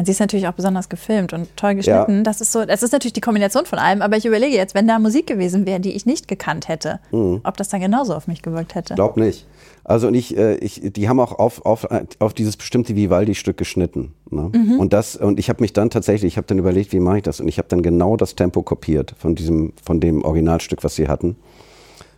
[0.05, 2.17] Sie ist natürlich auch besonders gefilmt und toll geschnitten.
[2.17, 2.23] Ja.
[2.23, 4.87] Das ist so, das ist natürlich die Kombination von allem, aber ich überlege jetzt, wenn
[4.87, 7.41] da Musik gewesen wäre, die ich nicht gekannt hätte, Mhm.
[7.43, 8.95] ob das dann genauso auf mich gewirkt hätte.
[8.95, 9.45] Glaub nicht.
[9.83, 11.85] Also und ich, äh, ich, die haben auch auf, auf,
[12.19, 14.13] auf dieses bestimmte Vivaldi-Stück geschnitten.
[14.29, 14.49] Ne?
[14.53, 14.79] Mhm.
[14.79, 17.23] Und das, und ich habe mich dann tatsächlich, ich habe dann überlegt, wie mache ich
[17.23, 17.41] das?
[17.41, 21.07] Und ich habe dann genau das Tempo kopiert von diesem, von dem Originalstück, was sie
[21.09, 21.35] hatten,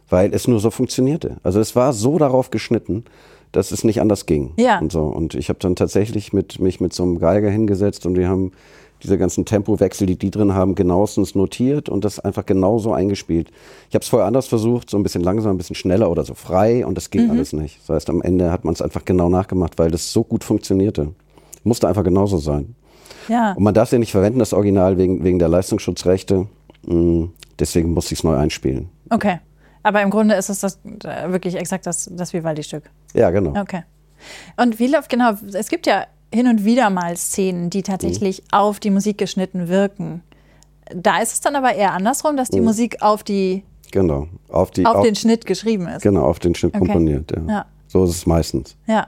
[0.09, 1.38] weil es nur so funktionierte.
[1.41, 3.05] Also es war so darauf geschnitten,
[3.54, 4.52] dass es nicht anders ging.
[4.58, 4.80] Ja.
[4.80, 5.04] Und so.
[5.04, 8.52] Und ich habe dann tatsächlich mit, mich mit so einem Geiger hingesetzt und wir haben
[9.02, 13.52] diese ganzen Tempowechsel, die die drin haben, genauestens notiert und das einfach genauso eingespielt.
[13.89, 16.34] Ich habe es vorher anders versucht, so ein bisschen langsamer, ein bisschen schneller oder so
[16.34, 17.80] frei und das ging alles nicht.
[17.82, 21.13] Das heißt, am Ende hat man es einfach genau nachgemacht, weil das so gut funktionierte.
[21.63, 22.76] Musste einfach genauso sein.
[23.28, 23.54] Ja.
[23.54, 26.48] Und man darf es ja nicht verwenden, das Original, wegen, wegen der Leistungsschutzrechte.
[26.86, 27.26] Mm,
[27.60, 28.89] Deswegen musste ich es neu einspielen.
[29.10, 29.38] Okay.
[29.84, 32.84] Aber im Grunde ist es das äh, wirklich exakt das, das Vivaldi-Stück.
[33.13, 33.60] Ja, genau.
[33.60, 33.84] Okay.
[34.58, 35.34] Und wie läuft genau?
[35.54, 38.48] Es gibt ja hin und wieder mal Szenen, die tatsächlich Mhm.
[38.52, 40.24] auf die Musik geschnitten wirken.
[40.96, 44.28] Da ist es dann aber eher andersrum, dass die Musik auf, die, Genau.
[44.50, 45.00] Auf, die, auf Mhm.
[45.00, 46.02] auf, den Schnitt geschrieben ist.
[46.02, 46.86] genau, auf den Schnitt Okay.
[46.86, 47.32] komponiert.
[47.32, 47.41] Ja.
[47.48, 47.65] Ja.
[47.88, 48.76] So ist es meistens.
[48.88, 49.08] Ja.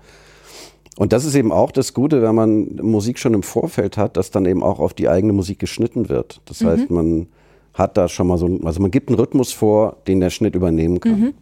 [0.97, 4.31] Und das ist eben auch das Gute, wenn man Musik schon im Vorfeld hat, dass
[4.31, 6.39] dann eben auch auf die eigene Musik geschnitten wird.
[6.45, 6.67] Das Mhm.
[6.67, 7.27] heißt, man
[7.75, 10.99] hat da schon mal so, also man gibt einen Rhythmus vor, den der Schnitt übernehmen
[10.99, 11.19] kann.
[11.19, 11.33] Mhm.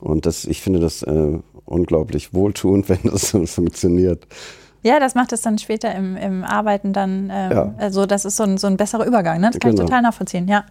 [0.00, 4.26] Und das, ich finde das äh, unglaublich wohltuend, wenn das so funktioniert.
[4.82, 7.74] Ja, das macht es dann später im, im Arbeiten dann, ähm, Ja.
[7.78, 9.48] also das ist so ein, so ein besserer Übergang, ne?
[9.50, 9.88] das kann ich Genau.
[9.88, 10.64] total nachvollziehen, ja.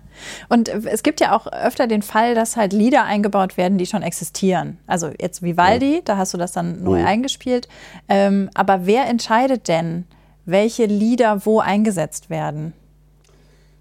[0.48, 4.04] Und es gibt ja auch öfter den Fall, dass halt Lieder eingebaut werden, die schon
[4.04, 4.78] existieren.
[4.88, 7.06] Also jetzt Vivaldi, da hast du das dann neu Mhm.
[7.08, 7.68] eingespielt.
[8.08, 10.06] Ähm, aber wer entscheidet denn,
[10.46, 12.72] welche Lieder wo eingesetzt werden?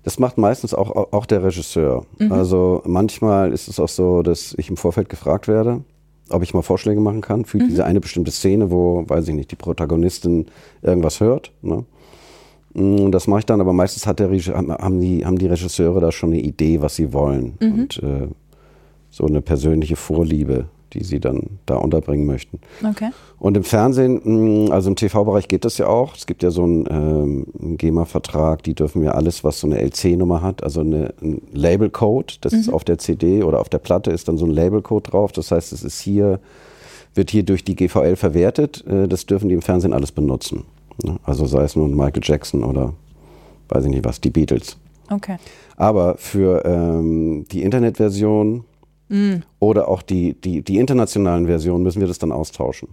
[0.05, 2.05] Das macht meistens auch, auch der Regisseur.
[2.19, 2.31] Mhm.
[2.33, 5.81] Also manchmal ist es auch so, dass ich im Vorfeld gefragt werde,
[6.31, 7.69] ob ich mal Vorschläge machen kann für Mhm.
[7.69, 10.47] diese eine bestimmte Szene, wo, weiß ich nicht, die Protagonistin
[10.83, 11.53] irgendwas hört.
[11.63, 11.85] Ne?
[12.75, 16.13] Mm, Das mache ich dann, aber meistens hat der haben, die, haben die Regisseure da
[16.13, 17.55] schon eine Idee, was sie wollen.
[17.61, 17.73] Mhm.
[17.73, 18.29] Und äh,
[19.11, 22.61] so eine persönliche Vorliebe, die sie dann da unterbringen möchten.
[22.89, 23.11] Okay.
[23.39, 24.21] Und im Fernsehen,
[24.65, 26.17] mh, also im TV-Bereich geht das ja auch.
[26.17, 30.41] Es gibt ja so einen, ähm, GEMA-Vertrag, die dürfen ja alles, was so eine LC-Nummer
[30.41, 34.29] hat, also eine, ein Label-Code, das ist auf der CD oder auf der Platte ist
[34.29, 35.33] dann so ein Label-Code drauf.
[35.33, 36.41] Das heißt, es ist hier,
[37.15, 38.85] wird hier durch die GVL verwertet.
[38.87, 40.65] Äh, das dürfen die im Fernsehen alles benutzen.
[41.03, 41.19] Ne?
[41.25, 42.95] Also sei es nun Michael Jackson oder
[43.69, 44.77] weiß ich nicht was, die Beatles.
[45.11, 45.37] Okay.
[45.77, 48.65] Aber für ähm, die Internetversion
[49.61, 52.89] oder auch die, die, die internationalen Versionen müssen wir das dann austauschen.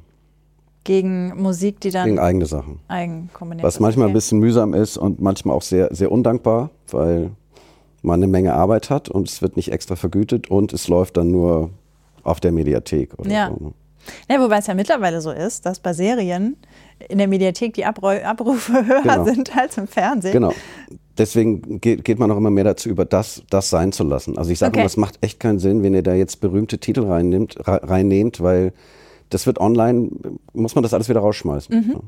[0.84, 2.80] Gegen Musik, die dann Gegen eigene Sachen.
[2.88, 4.16] eigen kombiniert Was manchmal ein Okay.
[4.16, 7.32] bisschen mühsam ist und manchmal auch sehr, sehr undankbar, weil
[8.02, 11.30] man eine Menge Arbeit hat und es wird nicht extra vergütet und es läuft dann
[11.30, 11.70] nur
[12.24, 13.48] auf der Mediathek oder Ja.
[13.50, 13.64] so.
[13.66, 13.74] Ne?
[14.28, 16.58] Ja, wobei es ja mittlerweile so ist, dass bei Serien
[17.10, 19.24] in der Mediathek die Abreu Abrufe höher Genau.
[19.26, 20.34] sind als im Fernsehen.
[20.34, 20.54] Genau.
[21.18, 24.38] Deswegen geht, geht man auch immer mehr dazu über, das, das sein zu lassen.
[24.38, 24.80] Also ich sage Okay.
[24.80, 28.42] immer, es macht echt keinen Sinn, wenn ihr da jetzt berühmte Titel reinnimmt, re- reinnehmt,
[28.42, 28.72] weil
[29.30, 30.10] das wird online,
[30.54, 31.76] muss man das alles wieder rausschmeißen.
[31.76, 31.92] Mhm.
[31.92, 32.00] Ja.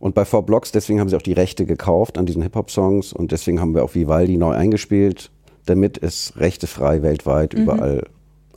[0.00, 3.32] Und bei Four Blocks, deswegen haben sie auch die Rechte gekauft an diesen Hip-Hop-Songs und
[3.32, 5.30] deswegen haben wir auch Vivaldi neu eingespielt,
[5.66, 7.62] damit es rechtefrei weltweit Mhm.
[7.62, 8.06] überall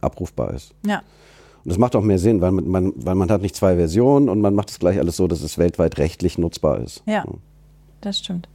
[0.02, 0.74] abrufbar ist.
[0.86, 1.00] Ja.
[1.64, 4.42] Und das macht auch mehr Sinn, weil man, weil man hat nicht zwei Versionen und
[4.42, 7.04] man macht es gleich alles so, dass es weltweit rechtlich nutzbar ist.
[7.08, 7.26] Ja,
[8.02, 8.48] das stimmt.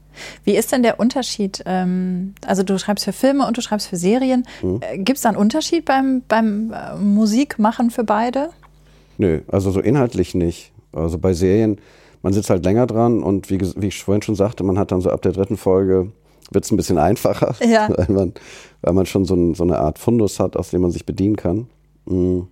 [0.45, 1.63] Wie ist denn der Unterschied?
[1.67, 4.47] Ähm, also du schreibst für Filme und du schreibst für Serien.
[4.63, 4.81] Mhm.
[4.97, 8.51] Gibt es da einen Unterschied beim, beim äh, Musikmachen für beide?
[9.19, 10.73] Nö, also so inhaltlich nicht.
[10.93, 11.79] Also bei Serien,
[12.23, 15.01] man sitzt halt länger dran und wie, wie ich vorhin schon sagte, man hat dann
[15.01, 16.13] so ab der dritten Folge
[16.51, 17.89] wird es ein bisschen einfacher, Ja.
[17.89, 18.33] weil, man,
[18.83, 21.37] weil man schon so, ein, so eine Art Fundus hat, aus dem man sich bedienen
[21.37, 21.69] kann.
[22.07, 22.43] Mm.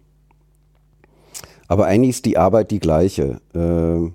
[1.68, 3.40] Aber eigentlich ist die Arbeit die gleiche.
[3.54, 4.10] Äh,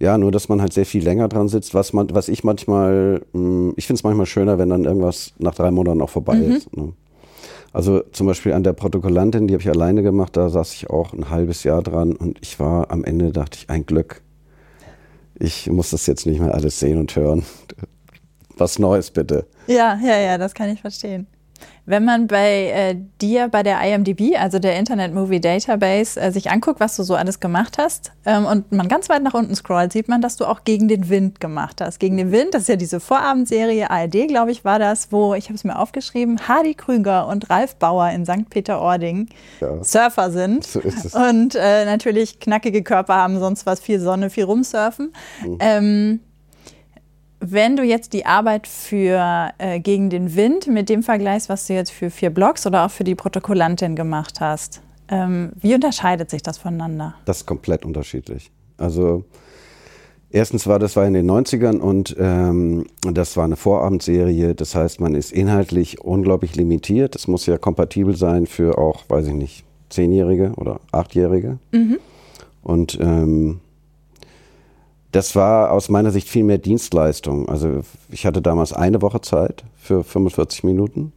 [0.00, 3.22] ja, nur dass man halt sehr viel länger dran sitzt, was man, was ich manchmal,
[3.32, 6.74] mh, ich finde es manchmal schöner, wenn dann irgendwas nach drei Monaten auch vorbei ist.
[6.76, 6.92] Ne?
[7.72, 11.12] Also zum Beispiel an der Protokollantin, die habe ich alleine gemacht, da saß ich auch
[11.12, 14.22] ein halbes Jahr dran und ich war am Ende, dachte ich, ein Glück.
[15.38, 17.44] Ich muss das jetzt nicht mehr alles sehen und hören.
[18.56, 19.46] Was Neues bitte.
[19.66, 21.26] Ja, ja, ja, das kann ich verstehen.
[21.86, 26.50] Wenn man bei äh, dir bei der IMDb, also der Internet Movie Database, äh, sich
[26.50, 29.92] anguckt, was du so alles gemacht hast ähm, und man ganz weit nach unten scrollt,
[29.92, 31.98] sieht man, dass du auch gegen den Wind gemacht hast.
[31.98, 35.46] Gegen den Wind, das ist ja diese Vorabendserie ARD, glaube ich, war das, wo, ich
[35.46, 38.50] habe es mir aufgeschrieben, Hardy Krüger und Ralf Bauer in St.
[38.50, 39.28] Peter-Ording
[39.60, 39.82] Ja.
[39.82, 41.14] Surfer sind So ist es.
[41.14, 45.12] und äh, natürlich knackige Körper haben, sonst was, viel Sonne, viel rumsurfen.
[45.42, 45.56] Mhm.
[45.60, 46.20] Ähm,
[47.40, 51.74] wenn du jetzt die Arbeit für äh, Gegen den Wind mit dem vergleichst, was du
[51.74, 56.42] jetzt für vier Blogs oder auch für die Protokollantin gemacht hast, ähm, wie unterscheidet sich
[56.42, 57.14] das voneinander?
[57.24, 58.50] Das ist komplett unterschiedlich.
[58.76, 59.24] Also
[60.30, 64.54] Erstens war das war in den 90ern und ähm, das war eine Vorabendserie.
[64.54, 67.16] Das heißt, man ist inhaltlich unglaublich limitiert.
[67.16, 71.58] Es muss ja kompatibel sein für auch, weiß ich nicht, Zehnjährige oder Achtjährige.
[72.62, 73.60] Und ähm,
[75.12, 77.48] das war aus meiner Sicht viel mehr Dienstleistung.
[77.48, 81.12] Also ich hatte damals eine Woche Zeit für 45 Minuten,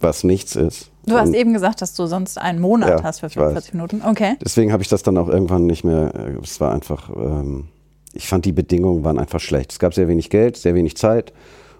[0.00, 0.90] was nichts ist.
[1.06, 3.42] Du hast Und eben gesagt, dass du sonst einen Monat Ja, hast für ich weiß.
[3.64, 4.02] 45 Minuten.
[4.06, 4.36] Okay.
[4.42, 6.12] deswegen habe ich das dann auch irgendwann nicht mehr.
[6.14, 7.68] äh, Es war einfach, ähm,
[8.12, 9.72] ich fand die Bedingungen waren einfach schlecht.
[9.72, 11.32] Es gab sehr wenig Geld, sehr wenig Zeit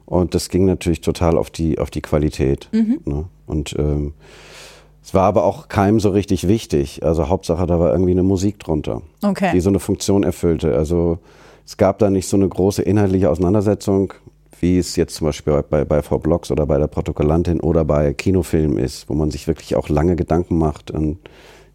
[0.06, 2.68] und das ging natürlich total auf die, auf die Qualität.
[2.72, 3.24] Ne?
[3.46, 4.14] Und ähm,
[5.02, 7.04] es war aber auch keinem so richtig wichtig.
[7.04, 9.02] Also Hauptsache, da war irgendwie eine Musik drunter.
[9.22, 9.50] Okay.
[9.52, 10.76] die so eine Funktion erfüllte.
[10.76, 11.18] Also
[11.66, 14.12] es gab da nicht so eine große inhaltliche Auseinandersetzung,
[14.60, 18.12] wie es jetzt zum Beispiel bei, bei Frau Blocks oder bei der Protokollantin oder bei
[18.12, 20.90] Kinofilmen ist, wo man sich wirklich auch lange Gedanken macht.
[20.90, 21.18] Und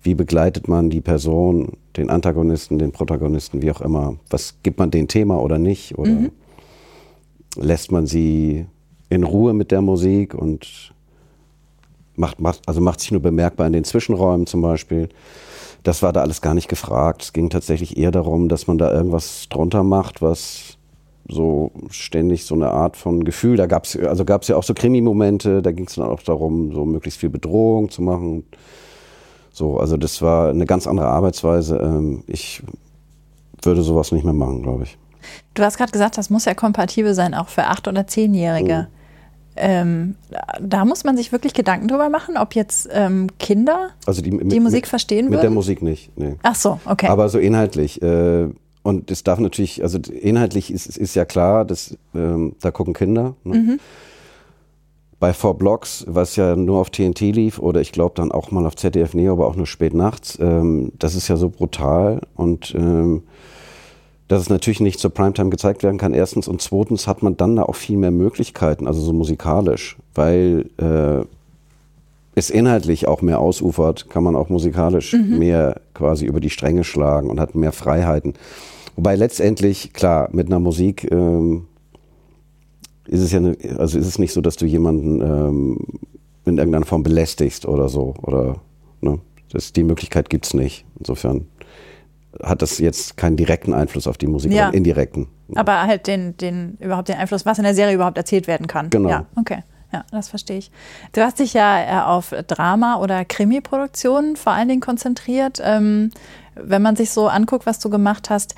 [0.04, 4.18] wie begleitet man die Person, den Antagonisten, den Protagonisten, wie auch immer.
[4.30, 5.98] Was gibt man den Thema oder nicht?
[5.98, 6.30] Oder
[7.56, 8.68] lässt man sie
[9.10, 10.94] in Ruhe mit der Musik und
[12.18, 15.10] macht, macht, also macht sich nur bemerkbar in den Zwischenräumen zum Beispiel.
[15.84, 17.24] Das war da alles gar nicht gefragt.
[17.24, 20.78] Es ging tatsächlich eher darum, dass man da irgendwas drunter macht, was
[21.28, 24.76] so ständig so eine Art von Gefühl, da gab es also gab's ja auch so
[24.76, 28.44] Krimi-Momente, da ging es dann auch darum, so möglichst viel Bedrohung zu machen.
[29.52, 31.78] So, also das war eine ganz andere Arbeitsweise.
[31.78, 32.62] Ähm, Ich
[33.64, 34.98] würde sowas nicht mehr machen, glaube ich.
[35.54, 38.88] Du hast gerade gesagt, das muss ja kompatibel sein, auch für acht- oder zehnjährige.
[39.58, 40.16] Ähm,
[40.62, 44.52] da- muss man sich wirklich Gedanken drüber machen, ob jetzt ähm, Kinder Also die, mit,
[44.52, 45.54] die Musik mit, verstehen Mit der würden.
[45.54, 46.36] Musik nicht, nee.
[46.44, 47.08] Ach so, okay.
[47.08, 48.02] Aber so inhaltlich.
[48.02, 48.48] Äh,
[48.84, 53.36] und es darf natürlich, also inhaltlich ist, ist ja klar, dass, ähm, da gucken Kinder.
[53.44, 53.58] Ne?
[53.58, 53.80] Mhm.
[55.20, 58.66] Bei Four Blocks, was ja nur auf TNT lief, oder ich glaube dann auch mal
[58.68, 62.76] auf ZDF Neo, aber auch nur spät nachts, ähm, das ist ja so brutal und
[62.78, 63.24] ähm,
[64.28, 66.48] dass es natürlich nicht zur Primetime gezeigt werden kann, erstens.
[66.48, 71.26] Und zweitens hat man dann da auch viel mehr Möglichkeiten, also so musikalisch, weil äh,
[72.36, 77.30] es inhaltlich auch mehr ausufert, kann man auch musikalisch mehr quasi über die Stränge schlagen
[77.30, 78.34] und hat mehr Freiheiten.
[78.96, 81.68] Wobei letztendlich, klar, mit einer Musik ähm,
[83.08, 85.78] ist es ja, ne, also ist es nicht so, dass du jemanden ähm,
[86.46, 88.14] in irgendeiner Form belästigst oder so.
[88.22, 88.58] Oder
[89.02, 89.20] ne,
[89.52, 90.86] das, die Möglichkeit gibt's nicht.
[91.00, 91.46] Insofern
[92.44, 94.66] hat das jetzt keinen direkten Einfluss auf die Musik, Ja.
[94.66, 95.28] einen indirekten.
[95.56, 98.90] Aber halt den, den, überhaupt den Einfluss, was in der Serie überhaupt erzählt werden kann.
[98.90, 99.10] Genau.
[99.10, 99.64] Ja, okay.
[99.94, 100.72] Ja, das verstehe ich.
[101.14, 105.62] Du hast dich ja äh, auf Drama- oder Krimi-Produktionen vor allen Dingen konzentriert.
[105.64, 106.10] Ähm,
[106.56, 108.56] wenn man sich so anguckt, was du gemacht hast,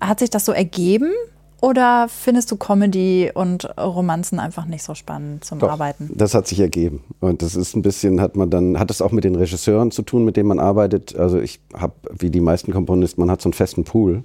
[0.00, 1.12] hat sich das so ergeben?
[1.62, 6.10] Oder findest du Comedy und Romanzen einfach nicht so spannend zum Doch, Arbeiten?
[6.14, 7.02] Das hat sich ergeben.
[7.20, 10.02] Und das ist ein bisschen, hat man dann, hat es auch mit den Regisseuren zu
[10.02, 11.16] tun, mit denen man arbeitet.
[11.16, 14.24] Also ich habe, wie die meisten Komponisten, man hat so einen festen Pool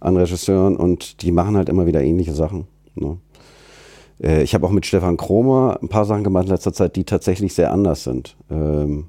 [0.00, 2.66] an Regisseuren und die machen halt immer wieder ähnliche Sachen.
[2.94, 3.16] Ne?
[4.22, 7.04] Äh, Ich habe auch mit Stefan Kromer ein paar Sachen gemacht in letzter Zeit, die
[7.04, 8.36] tatsächlich sehr anders sind.
[8.50, 9.06] Ähm,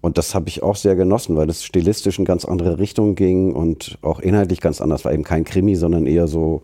[0.00, 3.52] Und das habe ich auch sehr genossen, weil es stilistisch in ganz andere Richtungen ging
[3.52, 5.12] und auch inhaltlich ganz anders war.
[5.12, 6.62] Eben kein Krimi, sondern eher so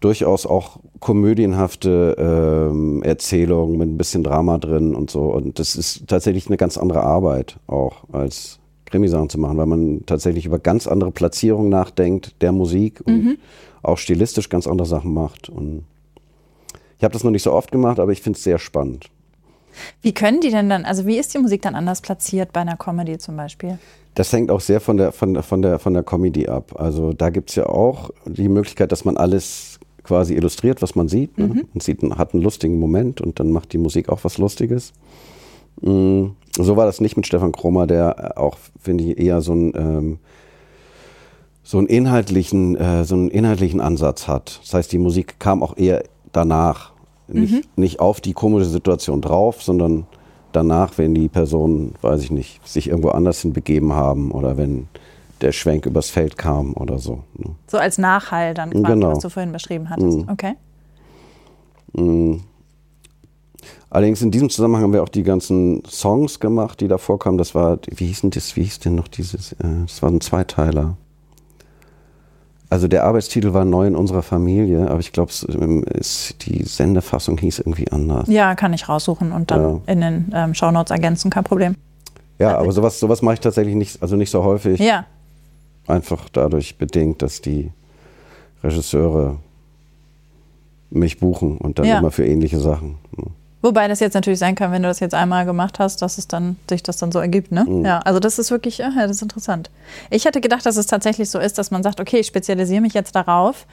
[0.00, 5.24] durchaus auch komödienhafte ähm, Erzählungen mit ein bisschen Drama drin und so.
[5.24, 10.06] Und das ist tatsächlich eine ganz andere Arbeit auch als Krimisachen zu machen, weil man
[10.06, 13.38] tatsächlich über ganz andere Platzierungen nachdenkt der Musik und
[13.82, 15.50] auch stilistisch ganz andere Sachen macht.
[15.50, 15.84] Und
[16.96, 19.10] ich habe das noch nicht so oft gemacht, aber ich finde es sehr spannend.
[20.02, 22.76] Wie können die denn dann, also wie ist die Musik dann anders platziert bei einer
[22.76, 23.78] Comedy zum Beispiel?
[24.14, 26.74] Das hängt auch sehr von der, von der, von der, von der Comedy ab.
[26.76, 31.38] Also da gibt's ja auch die Möglichkeit, dass man alles quasi illustriert, was man sieht.
[31.38, 31.48] Ne?
[31.72, 34.92] Man sieht, hat einen lustigen Moment und dann macht die Musik auch was Lustiges.
[35.82, 39.72] Mm, So war das nicht mit Stefan Kromer, der auch, finde ich, eher so einen,
[39.76, 40.18] ähm,
[41.62, 44.58] so einen inhaltlichen, äh, so einen inhaltlichen Ansatz hat.
[44.62, 46.02] Das heißt, die Musik kam auch eher
[46.32, 46.92] danach.
[47.28, 50.06] Nicht, nicht auf die komische Situation drauf, sondern
[50.52, 54.88] danach, wenn die Personen, weiß ich nicht, sich irgendwo anders hin begeben haben oder wenn
[55.40, 57.22] der Schwenk übers Feld kam oder so.
[57.34, 57.50] Ne?
[57.66, 59.10] So als Nachhall dann quasi, Genau.
[59.12, 60.18] was du vorhin beschrieben hattest.
[60.28, 60.54] Okay.
[63.90, 67.38] Allerdings in diesem Zusammenhang haben wir auch die ganzen Songs gemacht, die da vorkamen.
[67.38, 70.20] Das war, wie hieß denn das, wie hieß denn noch dieses, äh, das war ein
[70.20, 70.96] Zweiteiler.
[72.70, 75.32] Also der Arbeitstitel war Neu in unserer Familie, aber ich glaube,
[76.42, 78.28] die Sendefassung hieß irgendwie anders.
[78.28, 79.80] Ja, kann ich raussuchen und dann Ja.
[79.86, 81.76] in den ähm, Shownotes ergänzen, kein Problem.
[82.38, 84.78] Ja, aber sowas, sowas mache ich tatsächlich nicht, also nicht so häufig.
[84.80, 85.06] Ja,
[85.86, 87.70] Einfach dadurch bedingt, dass die
[88.62, 89.36] Regisseure
[90.90, 91.98] mich buchen und dann Ja.
[91.98, 92.96] immer für ähnliche Sachen.
[93.60, 96.28] Wobei das jetzt natürlich sein kann, wenn du das jetzt einmal gemacht hast, dass es
[96.28, 97.64] dann sich das dann so ergibt, ne?
[97.68, 97.84] Mhm.
[97.84, 99.70] Ja, also das ist wirklich, ja, das ist interessant.
[100.10, 102.94] Ich hätte gedacht, dass es tatsächlich so ist, dass man sagt, okay, ich spezialisiere mich
[102.94, 103.66] jetzt darauf,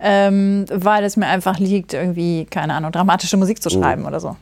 [0.00, 3.62] ähm, weil es mir einfach liegt, irgendwie, keine Ahnung, dramatische Musik Mhm.
[3.62, 4.36] zu schreiben oder so.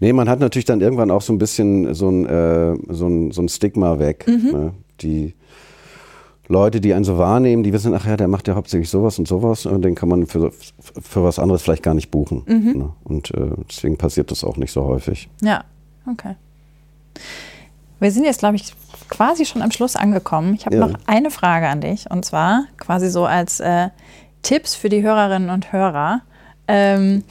[0.00, 3.30] Nee, man hat natürlich dann irgendwann auch so ein bisschen so ein, äh, so ein,
[3.32, 4.24] so ein Stigma weg.
[4.26, 4.50] Mhm.
[4.52, 4.72] Ne?
[5.02, 5.34] Die
[6.50, 9.28] Leute, die einen so wahrnehmen, die wissen, ach ja, der macht ja hauptsächlich sowas und
[9.28, 10.50] sowas und den kann man für,
[11.00, 12.42] für was anderes vielleicht gar nicht buchen.
[12.46, 12.72] Mhm.
[12.78, 12.88] Ne?
[13.04, 15.28] Und äh, deswegen passiert das auch nicht so häufig.
[15.40, 15.64] Ja,
[16.10, 16.34] okay.
[18.00, 18.74] Wir sind jetzt, glaube ich,
[19.08, 20.54] quasi schon am Schluss angekommen.
[20.54, 20.86] Ich habe Ja.
[20.88, 23.88] noch eine Frage an dich und zwar quasi so als äh,
[24.42, 26.22] Tipps für die Hörerinnen und Hörer.
[26.66, 27.24] Ähm,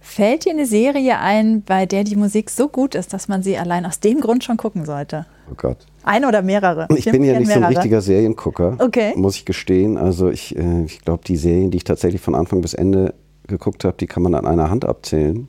[0.00, 3.58] fällt dir eine Serie ein, bei der die Musik so gut ist, dass man sie
[3.58, 5.26] allein aus dem Grund schon gucken sollte?
[5.50, 5.78] Oh Gott.
[6.04, 6.86] Eine oder mehrere?
[6.96, 9.14] Ich bin ja nicht so ein richtiger Seriengucker, Okay.
[9.16, 9.96] muss ich gestehen.
[9.96, 13.14] Also ich, äh, ich glaube, die Serien, die ich tatsächlich von Anfang bis Ende
[13.46, 15.48] geguckt habe, die kann man an einer Hand abzählen.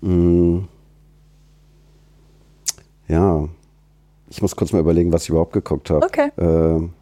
[0.00, 0.60] Mm.
[3.08, 3.48] Ja,
[4.30, 6.04] ich muss kurz mal überlegen, was ich überhaupt geguckt habe.
[6.06, 6.30] Okay.
[6.38, 6.94] Ähm,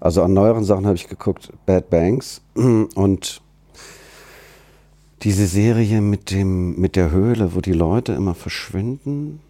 [0.00, 3.42] also an neueren Sachen habe ich geguckt, Bad Banks und
[5.22, 9.40] diese Serie mit dem mit der Höhle, wo die Leute immer verschwinden.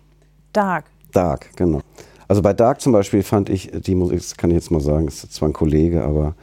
[0.53, 0.85] Dark.
[1.15, 1.81] Dark, genau.
[2.29, 5.09] Also bei Dark zum Beispiel fand ich die Musik, das kann ich jetzt mal sagen,
[5.09, 6.35] ist zwar ein Kollege, aber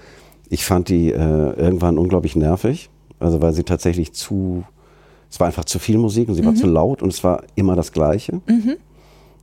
[0.49, 2.89] ich fand die äh, irgendwann unglaublich nervig.
[3.19, 4.63] Also weil sie tatsächlich zu,
[5.30, 7.76] es war einfach zu viel Musik und sie war zu laut und es war immer
[7.76, 8.41] das Gleiche.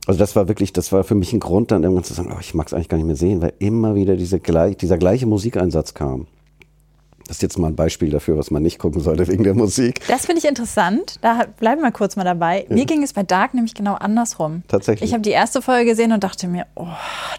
[0.05, 2.39] Also das war wirklich, das war für mich ein Grund dann irgendwann zu sagen, oh,
[2.39, 5.93] ich mag es eigentlich gar nicht mehr sehen, weil immer wieder diese dieser gleiche Musikeinsatz
[5.93, 6.27] kam.
[7.29, 10.01] Das ist jetzt mal ein Beispiel dafür, was man nicht gucken sollte wegen der Musik.
[10.07, 11.17] Das finde ich interessant.
[11.21, 12.65] Da bleiben wir kurz mal dabei.
[12.69, 14.63] Mir ging es bei Dark nämlich genau andersrum.
[14.67, 15.07] Tatsächlich.
[15.07, 16.87] Ich habe die erste Folge gesehen und dachte mir, oh,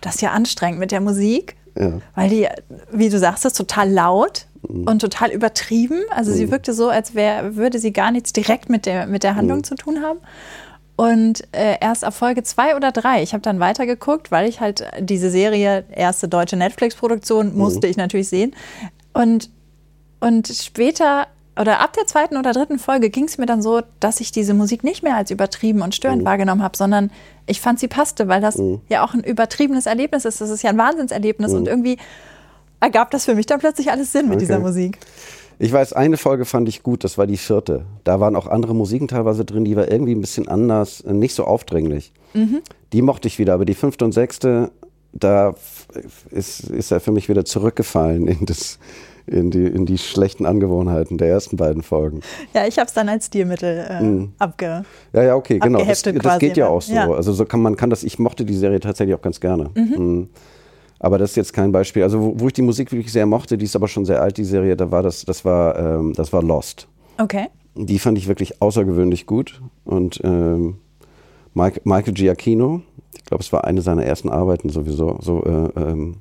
[0.01, 1.57] das ist ja anstrengend mit der Musik.
[1.76, 1.95] Ja.
[2.14, 2.47] Weil die,
[2.93, 4.84] wie du sagst, ist total laut Mhm.
[4.86, 6.03] und total übertrieben.
[6.11, 9.32] Also sie wirkte so, als wär, würde sie gar nichts direkt mit der, mit der
[9.32, 9.36] Mhm.
[9.38, 10.20] Handlung zu tun haben.
[10.97, 14.84] Und äh, erst auf Folge zwei oder drei, ich habe dann weitergeguckt, weil ich halt
[15.01, 16.61] diese Serie, erste deutsche Mhm.
[16.62, 18.55] Netflix-Produktion, musste ich natürlich sehen.
[19.14, 19.51] Und,
[20.21, 21.27] und später
[21.59, 24.55] oder ab der zweiten oder dritten Folge ging es mir dann so, dass ich diese
[24.55, 25.93] Musik nicht mehr als übertrieben und Mhm.
[25.93, 27.11] störend wahrgenommen habe, sondern
[27.47, 28.59] ich fand sie passte, weil das
[28.89, 30.41] ja auch ein übertriebenes Erlebnis ist.
[30.41, 31.99] Das ist ja ein Wahnsinnserlebnis und irgendwie
[32.81, 34.47] ergab das für mich dann plötzlich alles Sinn mit Okay.
[34.47, 34.99] dieser Musik.
[35.59, 37.85] Ich weiß, eine Folge fand ich gut, das war die vierte.
[38.05, 41.35] Da waren auch andere Musiken teilweise drin, die war irgendwie ein bisschen anders, äh, nicht
[41.35, 42.12] so aufdringlich.
[42.95, 44.71] Die mochte ich wieder, aber die fünfte und sechste,
[45.12, 45.55] da
[46.31, 48.79] ist, ist er für mich wieder zurückgefallen in, das,
[49.31, 52.20] in, die, in die schlechten Angewohnheiten der ersten beiden Folgen.
[52.55, 54.85] Ja, ich habe es dann als Stilmittel äh, abge.
[55.12, 55.85] Ja, ja, okay, genau.
[55.85, 56.70] Das, das geht ja ne?
[56.70, 56.93] auch so.
[56.93, 57.11] Ja.
[57.11, 59.70] Also so kann man kann das, ich mochte die Serie tatsächlich auch ganz gerne.
[59.74, 60.28] Mhm.
[60.99, 62.03] Aber das ist jetzt kein Beispiel.
[62.03, 64.37] Also wo, wo ich die Musik wirklich sehr mochte, die ist aber schon sehr alt,
[64.37, 66.89] die Serie, da war das, das war, ähm, das war Lost.
[67.18, 67.47] Okay.
[67.74, 69.62] Die fand ich wirklich außergewöhnlich gut.
[69.85, 70.78] Und ähm,
[71.55, 72.83] Mike, Michael Giacchino,
[73.16, 75.18] ich glaube, es war eine seiner ersten Arbeiten sowieso.
[75.20, 76.16] So, äh, ähm,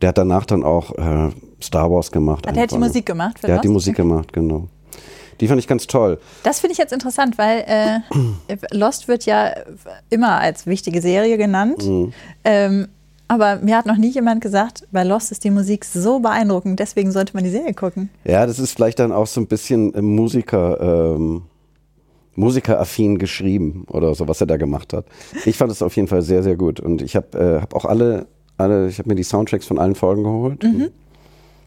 [0.00, 1.30] der hat danach dann auch äh,
[1.64, 2.46] Star Wars gemacht.
[2.46, 2.78] Hat er die.
[2.78, 3.68] Musik gemacht Der hat die?
[3.68, 4.68] Musik gemacht, genau.
[5.40, 6.18] Die fand ich ganz toll.
[6.42, 9.52] Das finde ich jetzt interessant, weil äh, Lost wird ja
[10.10, 11.84] immer als wichtige Serie genannt.
[11.84, 12.12] Mhm.
[12.44, 12.88] Ähm,
[13.26, 17.10] aber mir hat noch nie jemand gesagt, bei Lost ist die Musik so beeindruckend, deswegen
[17.10, 18.10] sollte man die Serie gucken.
[18.24, 21.42] Ja, das ist vielleicht dann auch so ein bisschen äh, Musiker, ähm,
[22.36, 25.06] musikeraffin geschrieben oder so, was er da gemacht hat.
[25.44, 26.80] Ich fand es auf jeden Fall sehr, sehr gut.
[26.80, 28.26] Und ich habe äh, hab auch alle,
[28.58, 30.64] alle, ich habe mir die Soundtracks von allen Folgen geholt.
[30.64, 30.92] und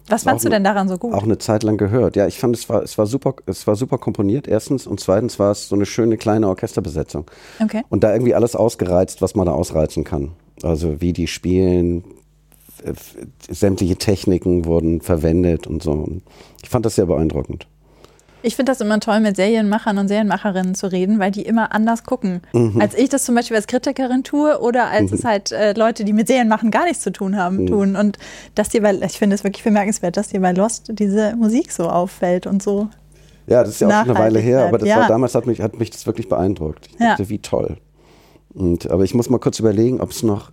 [0.07, 1.13] Was fandst du denn daran so gut?
[1.13, 2.15] Auch eine Zeit lang gehört.
[2.15, 4.87] Ja, ich fand, es war, es war super, es war super komponiert, erstens.
[4.87, 7.25] Und zweitens war es so eine schöne kleine Orchesterbesetzung.
[7.61, 7.83] Okay.
[7.89, 10.31] Und da irgendwie alles ausgereizt, was man da ausreizen kann.
[10.63, 12.03] Also wie die spielen,
[13.49, 16.07] sämtliche Techniken wurden verwendet und so.
[16.63, 17.67] Ich fand das sehr beeindruckend.
[18.43, 22.03] Ich finde das immer toll, mit Serienmachern und Serienmacherinnen zu reden, weil die immer anders
[22.03, 22.41] gucken.
[22.53, 22.79] Mhm.
[22.79, 26.13] Als ich das zum Beispiel als Kritikerin tue oder als es halt äh, Leute, die
[26.13, 27.67] mit Serien machen, gar nichts zu tun haben, Mhm.
[27.67, 27.95] tun.
[27.95, 28.17] Und
[28.55, 31.89] dass dir bei, ich finde es wirklich bemerkenswert, dass dir bei Lost diese Musik so
[31.89, 32.89] auffällt und so.
[33.47, 35.07] Ja, das ist ja auch schon eine Weile her, aber das Nachhaltigkeit, war ja.
[35.07, 36.87] damals hat mich, hat mich das wirklich beeindruckt.
[36.93, 37.09] Ich Ja.
[37.11, 37.77] dachte, wie toll.
[38.53, 40.51] Und, aber ich muss mal kurz überlegen, ob es noch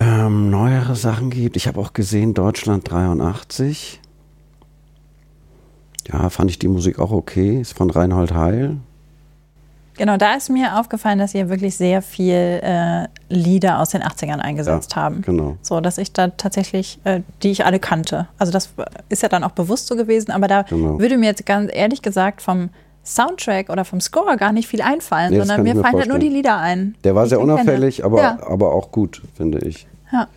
[0.00, 1.56] ähm, neuere Sachen gibt.
[1.56, 4.00] Ich habe auch gesehen, Deutschland 83.
[6.12, 7.60] Ja, fand ich die Musik auch okay.
[7.60, 8.76] Ist von Reinhold Heil.
[9.96, 14.38] Genau, da ist mir aufgefallen, dass sie wirklich sehr viel äh, Lieder aus den 80ern
[14.38, 15.22] eingesetzt Ja, haben.
[15.22, 15.56] genau.
[15.60, 18.28] So, dass ich da tatsächlich, äh, die ich alle kannte.
[18.38, 18.70] Also das
[19.08, 21.00] ist ja dann auch bewusst so gewesen, aber da Genau.
[21.00, 22.70] würde mir jetzt ganz ehrlich gesagt vom
[23.04, 26.18] Soundtrack oder vom Score gar nicht viel einfallen, Nee, sondern mir mir fallen halt nur
[26.18, 26.32] die vorstellen.
[26.36, 26.94] Lieder ein.
[27.02, 27.52] Der war sehr kenne.
[27.54, 29.88] unauffällig, aber, Ja, aber auch gut, finde ich.
[30.12, 30.28] ja.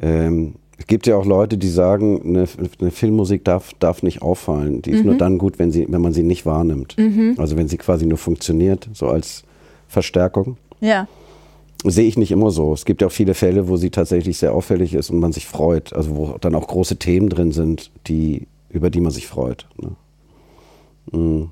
[0.00, 2.46] Ähm, Es gibt ja auch Leute, die sagen, eine,
[2.80, 4.82] eine Filmmusik darf, darf nicht auffallen.
[4.82, 6.96] Die ist nur dann gut, wenn, sie, wenn man sie nicht wahrnimmt.
[7.38, 9.44] Also wenn sie quasi nur funktioniert, so als
[9.88, 10.56] Verstärkung.
[10.80, 11.06] Ja.
[11.84, 12.72] Sehe ich nicht immer so.
[12.72, 15.46] Es gibt ja auch viele Fälle, wo sie tatsächlich sehr auffällig ist und man sich
[15.46, 15.92] freut.
[15.92, 19.66] Also wo dann auch große Themen drin sind, die, über die man sich freut.
[19.80, 21.18] Ne?
[21.18, 21.50] Mm.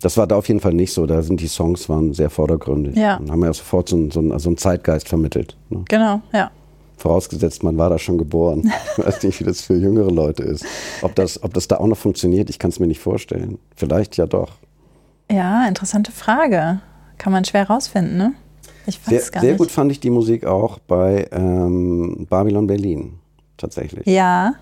[0.00, 1.06] Das war da auf jeden Fall nicht so.
[1.06, 2.96] Da sind die Songs waren sehr vordergründig.
[2.96, 3.16] Ja.
[3.16, 5.56] Und haben ja sofort so, einen- so, einen- so einen Zeitgeist vermittelt.
[5.70, 5.84] Ne?
[5.88, 6.50] Genau, ja.
[6.96, 8.72] Vorausgesetzt, man war da schon geboren.
[8.98, 10.64] Ich weiß nicht, wie das für jüngere Leute ist.
[11.02, 13.58] Ob das, ob das da auch noch funktioniert, ich kann es mir nicht vorstellen.
[13.74, 14.52] Vielleicht ja doch.
[15.30, 16.80] Ja, interessante Frage.
[17.18, 18.32] Kann man schwer rausfinden, ne?
[18.86, 19.58] Ich weiß Sehr, gar sehr nicht.
[19.58, 23.18] gut fand ich die Musik auch bei ähm, Babylon Berlin.
[23.56, 24.06] Tatsächlich.
[24.06, 24.54] Ja.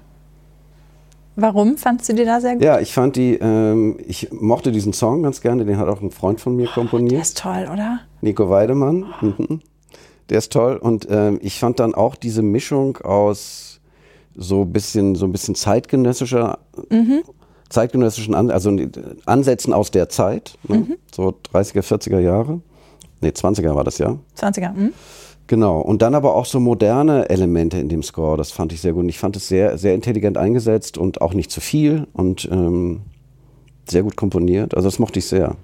[1.37, 2.63] Warum fandst du die da sehr gut?
[2.63, 6.13] Ja, ich fand die, ähm, ich mochte diesen Song ganz gerne, den hat auch ein
[6.13, 8.01] Freund von mir Der komponiert, ist toll, oder?
[8.21, 9.05] Nico Weidemann.
[9.21, 9.61] Mhm.
[10.31, 10.77] Der ist toll.
[10.77, 13.81] Und ähm, ich fand dann auch diese Mischung aus
[14.35, 16.59] so bisschen, so ein bisschen zeitgenössischer,
[17.69, 18.77] zeitgenössischen An also
[19.27, 20.97] Ansätzen aus der Zeit, ne?
[21.13, 22.61] so 30er, 40er Jahre.
[23.21, 24.19] Nee, 20er war das ja.
[24.37, 24.75] 20er.
[24.75, 24.93] Hm?
[25.47, 25.81] Genau.
[25.81, 28.37] Und dann aber auch so moderne Elemente in dem Score.
[28.37, 29.03] Das fand ich sehr gut.
[29.03, 33.03] Und ich fand es sehr, sehr intelligent eingesetzt und auch nicht zu viel und ähm,
[33.89, 34.75] sehr gut komponiert.
[34.75, 35.57] Also das mochte ich sehr.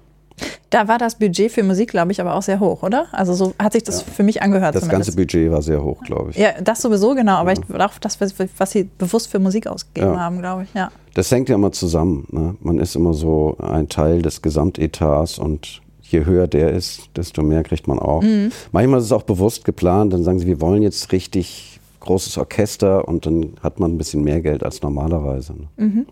[0.69, 3.07] Da war das Budget für Musik, glaube ich, aber auch sehr hoch, oder?
[3.11, 5.09] Also so hat sich das für mich angehört Das zumindest.
[5.17, 6.37] ganze Budget war sehr hoch, glaube ich.
[6.37, 7.33] ja, das sowieso, genau.
[7.33, 10.19] Aber ich auch das, was, sie bewusst für Musik ausgegeben Ja.
[10.19, 10.73] haben, glaube ich.
[10.73, 10.89] Ja.
[11.13, 12.25] Das hängt ja immer zusammen.
[12.31, 12.55] Ne?
[12.61, 17.63] Man ist immer so ein Teil des Gesamtetats und je höher der ist, desto mehr
[17.63, 18.23] kriegt man auch.
[18.71, 23.07] Manchmal ist es auch bewusst geplant, dann sagen sie, wir wollen jetzt richtig großes Orchester
[23.07, 25.53] und dann hat man ein bisschen mehr Geld als normalerweise.
[25.77, 26.05] Ne?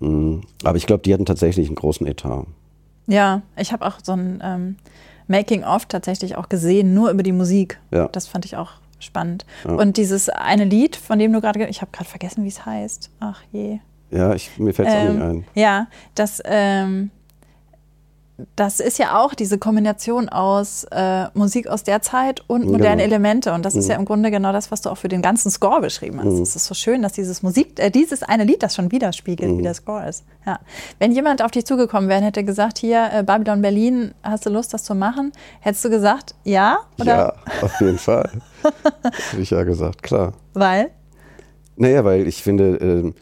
[0.00, 0.40] Mhm.
[0.64, 2.46] Aber ich glaube, die hatten tatsächlich einen großen Etat.
[3.06, 4.76] Ja, ich habe auch so ein ähm,
[5.28, 7.80] Making-of tatsächlich auch gesehen, nur über die Musik.
[7.90, 8.08] Ja.
[8.08, 9.44] Das fand ich auch spannend.
[9.64, 12.64] Und dieses eine Lied, von dem du gerade, ge- ich habe gerade vergessen, wie es
[12.64, 13.10] heißt.
[13.20, 13.78] Ach je.
[14.10, 15.44] Ja, ich, mir fällt es auch nicht Ähm, ein.
[15.54, 17.10] Ja, das, ähm,
[18.56, 23.04] das ist ja auch diese Kombination aus äh, Musik aus der Zeit und modernen Genau.
[23.04, 23.52] Elemente.
[23.52, 25.80] Und das ist ja im Grunde genau das, was du auch für den ganzen Score
[25.80, 26.40] beschrieben hast.
[26.40, 29.62] Es ist so schön, dass dieses Musik, äh, dieses eine Lied das schon widerspiegelt, wie
[29.62, 30.24] der Score ist.
[30.44, 30.58] Ja.
[30.98, 34.50] Wenn jemand auf dich zugekommen wäre und hätte gesagt, hier, äh, Babylon Berlin, hast du
[34.50, 35.30] Lust, das zu machen?
[35.60, 36.78] Hättest du gesagt, ja?
[37.00, 38.30] Oder Ja, auf jeden Fall.
[39.30, 40.32] Hätte ich ja gesagt, klar.
[40.54, 40.90] weil?
[41.76, 43.14] Naja, weil ich finde, ähm,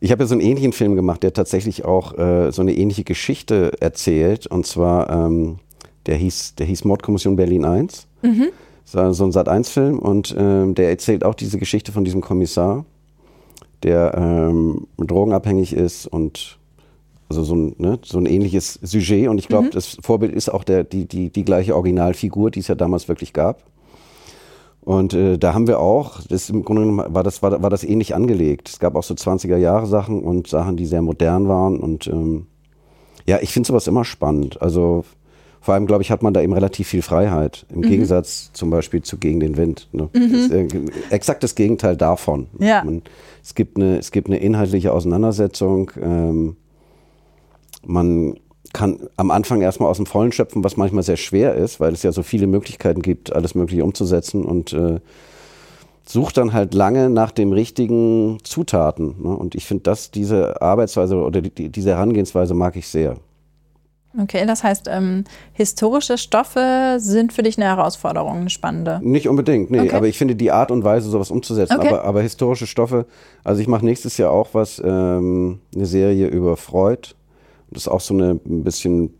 [0.00, 3.04] ich habe ja so einen ähnlichen Film gemacht, der tatsächlich auch äh, so eine ähnliche
[3.04, 4.46] Geschichte erzählt.
[4.46, 5.58] Und zwar, ähm,
[6.06, 8.06] der, hieß, der hieß Mordkommission Berlin 1.
[8.84, 12.84] Das war so ein Sat-1-Film und ähm, der erzählt auch diese Geschichte von diesem Kommissar,
[13.82, 16.58] der ähm, drogenabhängig ist und
[17.28, 19.28] also so ein, ne, so ein ähnliches Sujet.
[19.28, 22.68] Und ich glaube, das Vorbild ist auch der, die, die, die gleiche Originalfigur, die es
[22.68, 23.64] ja damals wirklich gab.
[24.86, 27.82] Und äh, da haben wir auch, das im Grunde genommen war das, war, war das
[27.82, 28.68] ähnlich angelegt.
[28.68, 31.80] Es gab auch so 20er Jahre Sachen und Sachen, die sehr modern waren.
[31.80, 32.46] Und ähm,
[33.26, 34.62] ja, ich finde sowas immer spannend.
[34.62, 35.04] Also
[35.60, 37.66] vor allem, glaube ich, hat man da eben relativ viel Freiheit.
[37.74, 39.88] Im Gegensatz zum Beispiel zu Gegen den Wind.
[39.90, 40.08] Ne?
[40.12, 40.68] Das ist, äh,
[41.10, 42.46] exakt das Gegenteil davon.
[42.60, 42.84] Ja.
[42.84, 43.02] Man,
[43.42, 45.90] es, gibt eine, es gibt eine inhaltliche Auseinandersetzung.
[46.00, 46.54] Ähm,
[47.84, 48.38] man
[48.72, 52.02] kann am Anfang erstmal aus dem Vollen schöpfen, was manchmal sehr schwer ist, weil es
[52.02, 55.00] ja so viele Möglichkeiten gibt, alles Mögliche umzusetzen und äh,
[56.04, 59.22] sucht dann halt lange nach den richtigen Zutaten.
[59.22, 59.36] Ne?
[59.36, 63.16] Und ich finde, dass diese Arbeitsweise oder die, die, diese Herangehensweise mag ich sehr.
[64.18, 68.98] Okay, das heißt, ähm, historische Stoffe sind für dich eine Herausforderung, eine spannende.
[69.02, 69.92] Nicht unbedingt, nee, Okay.
[69.92, 71.76] aber ich finde die Art und Weise, sowas umzusetzen.
[71.78, 71.88] Okay.
[71.88, 73.04] Aber, aber historische Stoffe,
[73.44, 77.10] also ich mache nächstes Jahr auch was, ähm, eine Serie über Freud.
[77.70, 79.10] Das ist auch so eine ein bisschen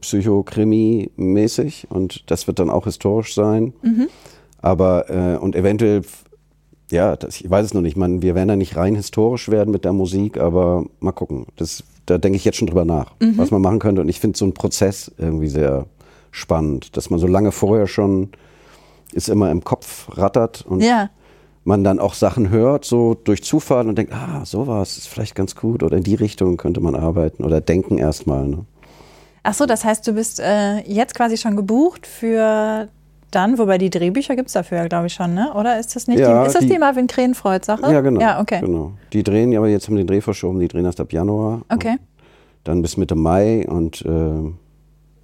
[0.00, 3.72] Psychokrimi-mäßig und das wird dann auch historisch sein.
[4.60, 6.02] Aber äh, und eventuell,
[6.90, 7.96] ja, das, ich weiß es noch nicht.
[7.96, 11.46] Man, wir werden da nicht rein historisch werden mit der Musik, aber mal gucken.
[11.56, 14.00] Das, da denke ich jetzt schon drüber nach, was man machen könnte.
[14.00, 15.86] Und ich finde so einen Prozess irgendwie sehr
[16.30, 18.30] spannend, dass man so lange vorher schon
[19.12, 21.10] ist immer im Kopf rattert und Ja.
[21.64, 25.56] Man dann auch Sachen hört, so durch Zufall und denkt, ah, sowas ist vielleicht ganz
[25.56, 28.46] gut oder in die Richtung könnte man arbeiten oder denken erstmal.
[28.46, 28.64] Ne?
[29.42, 32.88] Ach so, das heißt, du bist äh, jetzt quasi schon gebucht für
[33.30, 35.52] dann, wobei die Drehbücher gibt es dafür ja, glaube ich, schon, ne?
[35.54, 37.92] Oder ist das nicht Ja, die, ist das die, die- Marvin Krenfreud-Sache?
[37.92, 38.20] Ja, genau.
[38.20, 38.60] Ja, okay.
[38.60, 38.92] genau.
[39.12, 41.62] Die drehen, ja, aber jetzt haben den Dreh verschoben, die drehen erst ab Januar.
[41.68, 41.96] Okay.
[42.62, 44.52] Dann bis Mitte Mai und äh,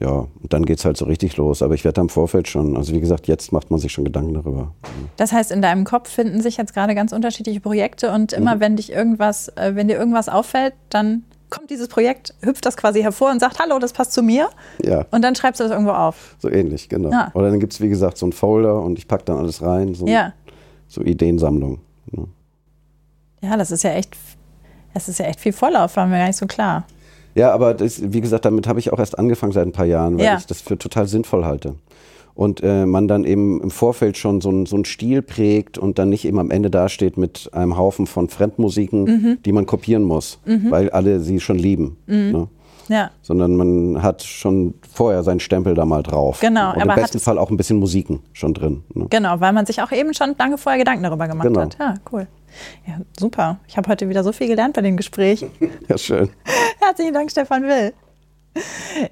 [0.00, 1.62] ja, und dann geht's halt so richtig los.
[1.62, 4.04] Aber ich werde da im Vorfeld schon, also wie gesagt, jetzt macht man sich schon
[4.04, 4.72] Gedanken darüber.
[5.16, 8.60] Das heißt, in deinem Kopf finden sich jetzt gerade ganz unterschiedliche Projekte und immer Mhm.
[8.60, 13.02] wenn dich irgendwas, äh, wenn dir irgendwas auffällt, dann kommt dieses Projekt, hüpft das quasi
[13.02, 14.48] hervor und sagt, hallo, das passt zu mir.
[14.84, 16.36] Ja, Und dann schreibst du das irgendwo auf.
[16.38, 17.10] so ähnlich, genau.
[17.10, 17.30] Ja.
[17.34, 20.06] Oder dann gibt's wie gesagt, so einen Folder und ich pack dann alles rein, so,
[20.06, 20.32] Ja.
[20.86, 21.80] so Ideensammlung.
[22.12, 22.26] Ne?
[23.42, 24.16] Ja, das ist ja echt,
[24.94, 26.84] es ist ja echt viel Vorlauf, war mir gar nicht so klar.
[27.34, 30.18] Ja, aber das, wie gesagt, damit habe ich auch erst angefangen seit ein paar Jahren,
[30.18, 30.36] weil Ja.
[30.38, 31.74] ich das für total sinnvoll halte.
[32.34, 35.98] Und äh, man dann eben im Vorfeld schon so, einen- so einen Stil prägt und
[35.98, 39.38] dann nicht eben am Ende dasteht mit einem Haufen von Fremdmusiken, Mhm.
[39.44, 41.96] die man kopieren muss, weil alle sie schon lieben.
[42.06, 42.48] Ne?
[42.90, 46.40] Ja, Sondern man hat schon vorher seinen Stempel da mal drauf.
[46.40, 48.82] Genau, Und im besten es- Fall auch ein bisschen Musiken schon drin.
[48.94, 49.06] Ne?
[49.08, 51.60] genau, weil man sich auch eben schon lange vorher Gedanken darüber gemacht Genau.
[51.60, 51.76] hat.
[51.78, 52.26] Ja, cool.
[52.88, 53.60] Ja, super.
[53.68, 55.46] Ich habe heute wieder so viel gelernt bei dem Gespräch.
[55.88, 56.30] Ja, schön.
[56.80, 57.92] Herzlichen Dank, Stefan Will.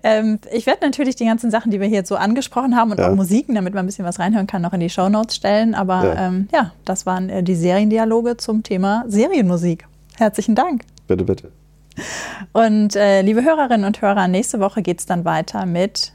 [0.03, 2.99] Ähm, ich werde natürlich die ganzen Sachen, die wir hier jetzt so angesprochen haben und
[2.99, 3.09] Ja.
[3.11, 5.77] auch Musiken, damit man ein bisschen was reinhören kann, noch in die Shownotes stellen.
[5.77, 6.27] Aber Ja.
[6.27, 9.87] ähm, ja, das waren äh, die Seriendialoge zum Thema Serienmusik.
[10.17, 10.83] Herzlichen Dank.
[11.07, 11.53] Bitte, bitte.
[12.53, 16.13] Und äh, liebe Hörerinnen und Hörer, nächste Woche geht es dann weiter mit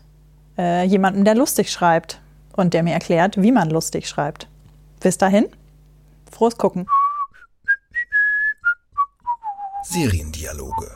[0.58, 2.22] äh, jemandem, der lustig schreibt
[2.54, 4.48] und der mir erklärt, wie man lustig schreibt.
[5.00, 5.48] Bis dahin,
[6.32, 6.88] frohes Gucken.
[9.84, 10.90] Seriendialoge.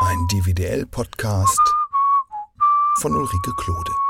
[0.00, 1.60] Ein DVDL-Podcast
[3.00, 4.03] von Ulrike Klode.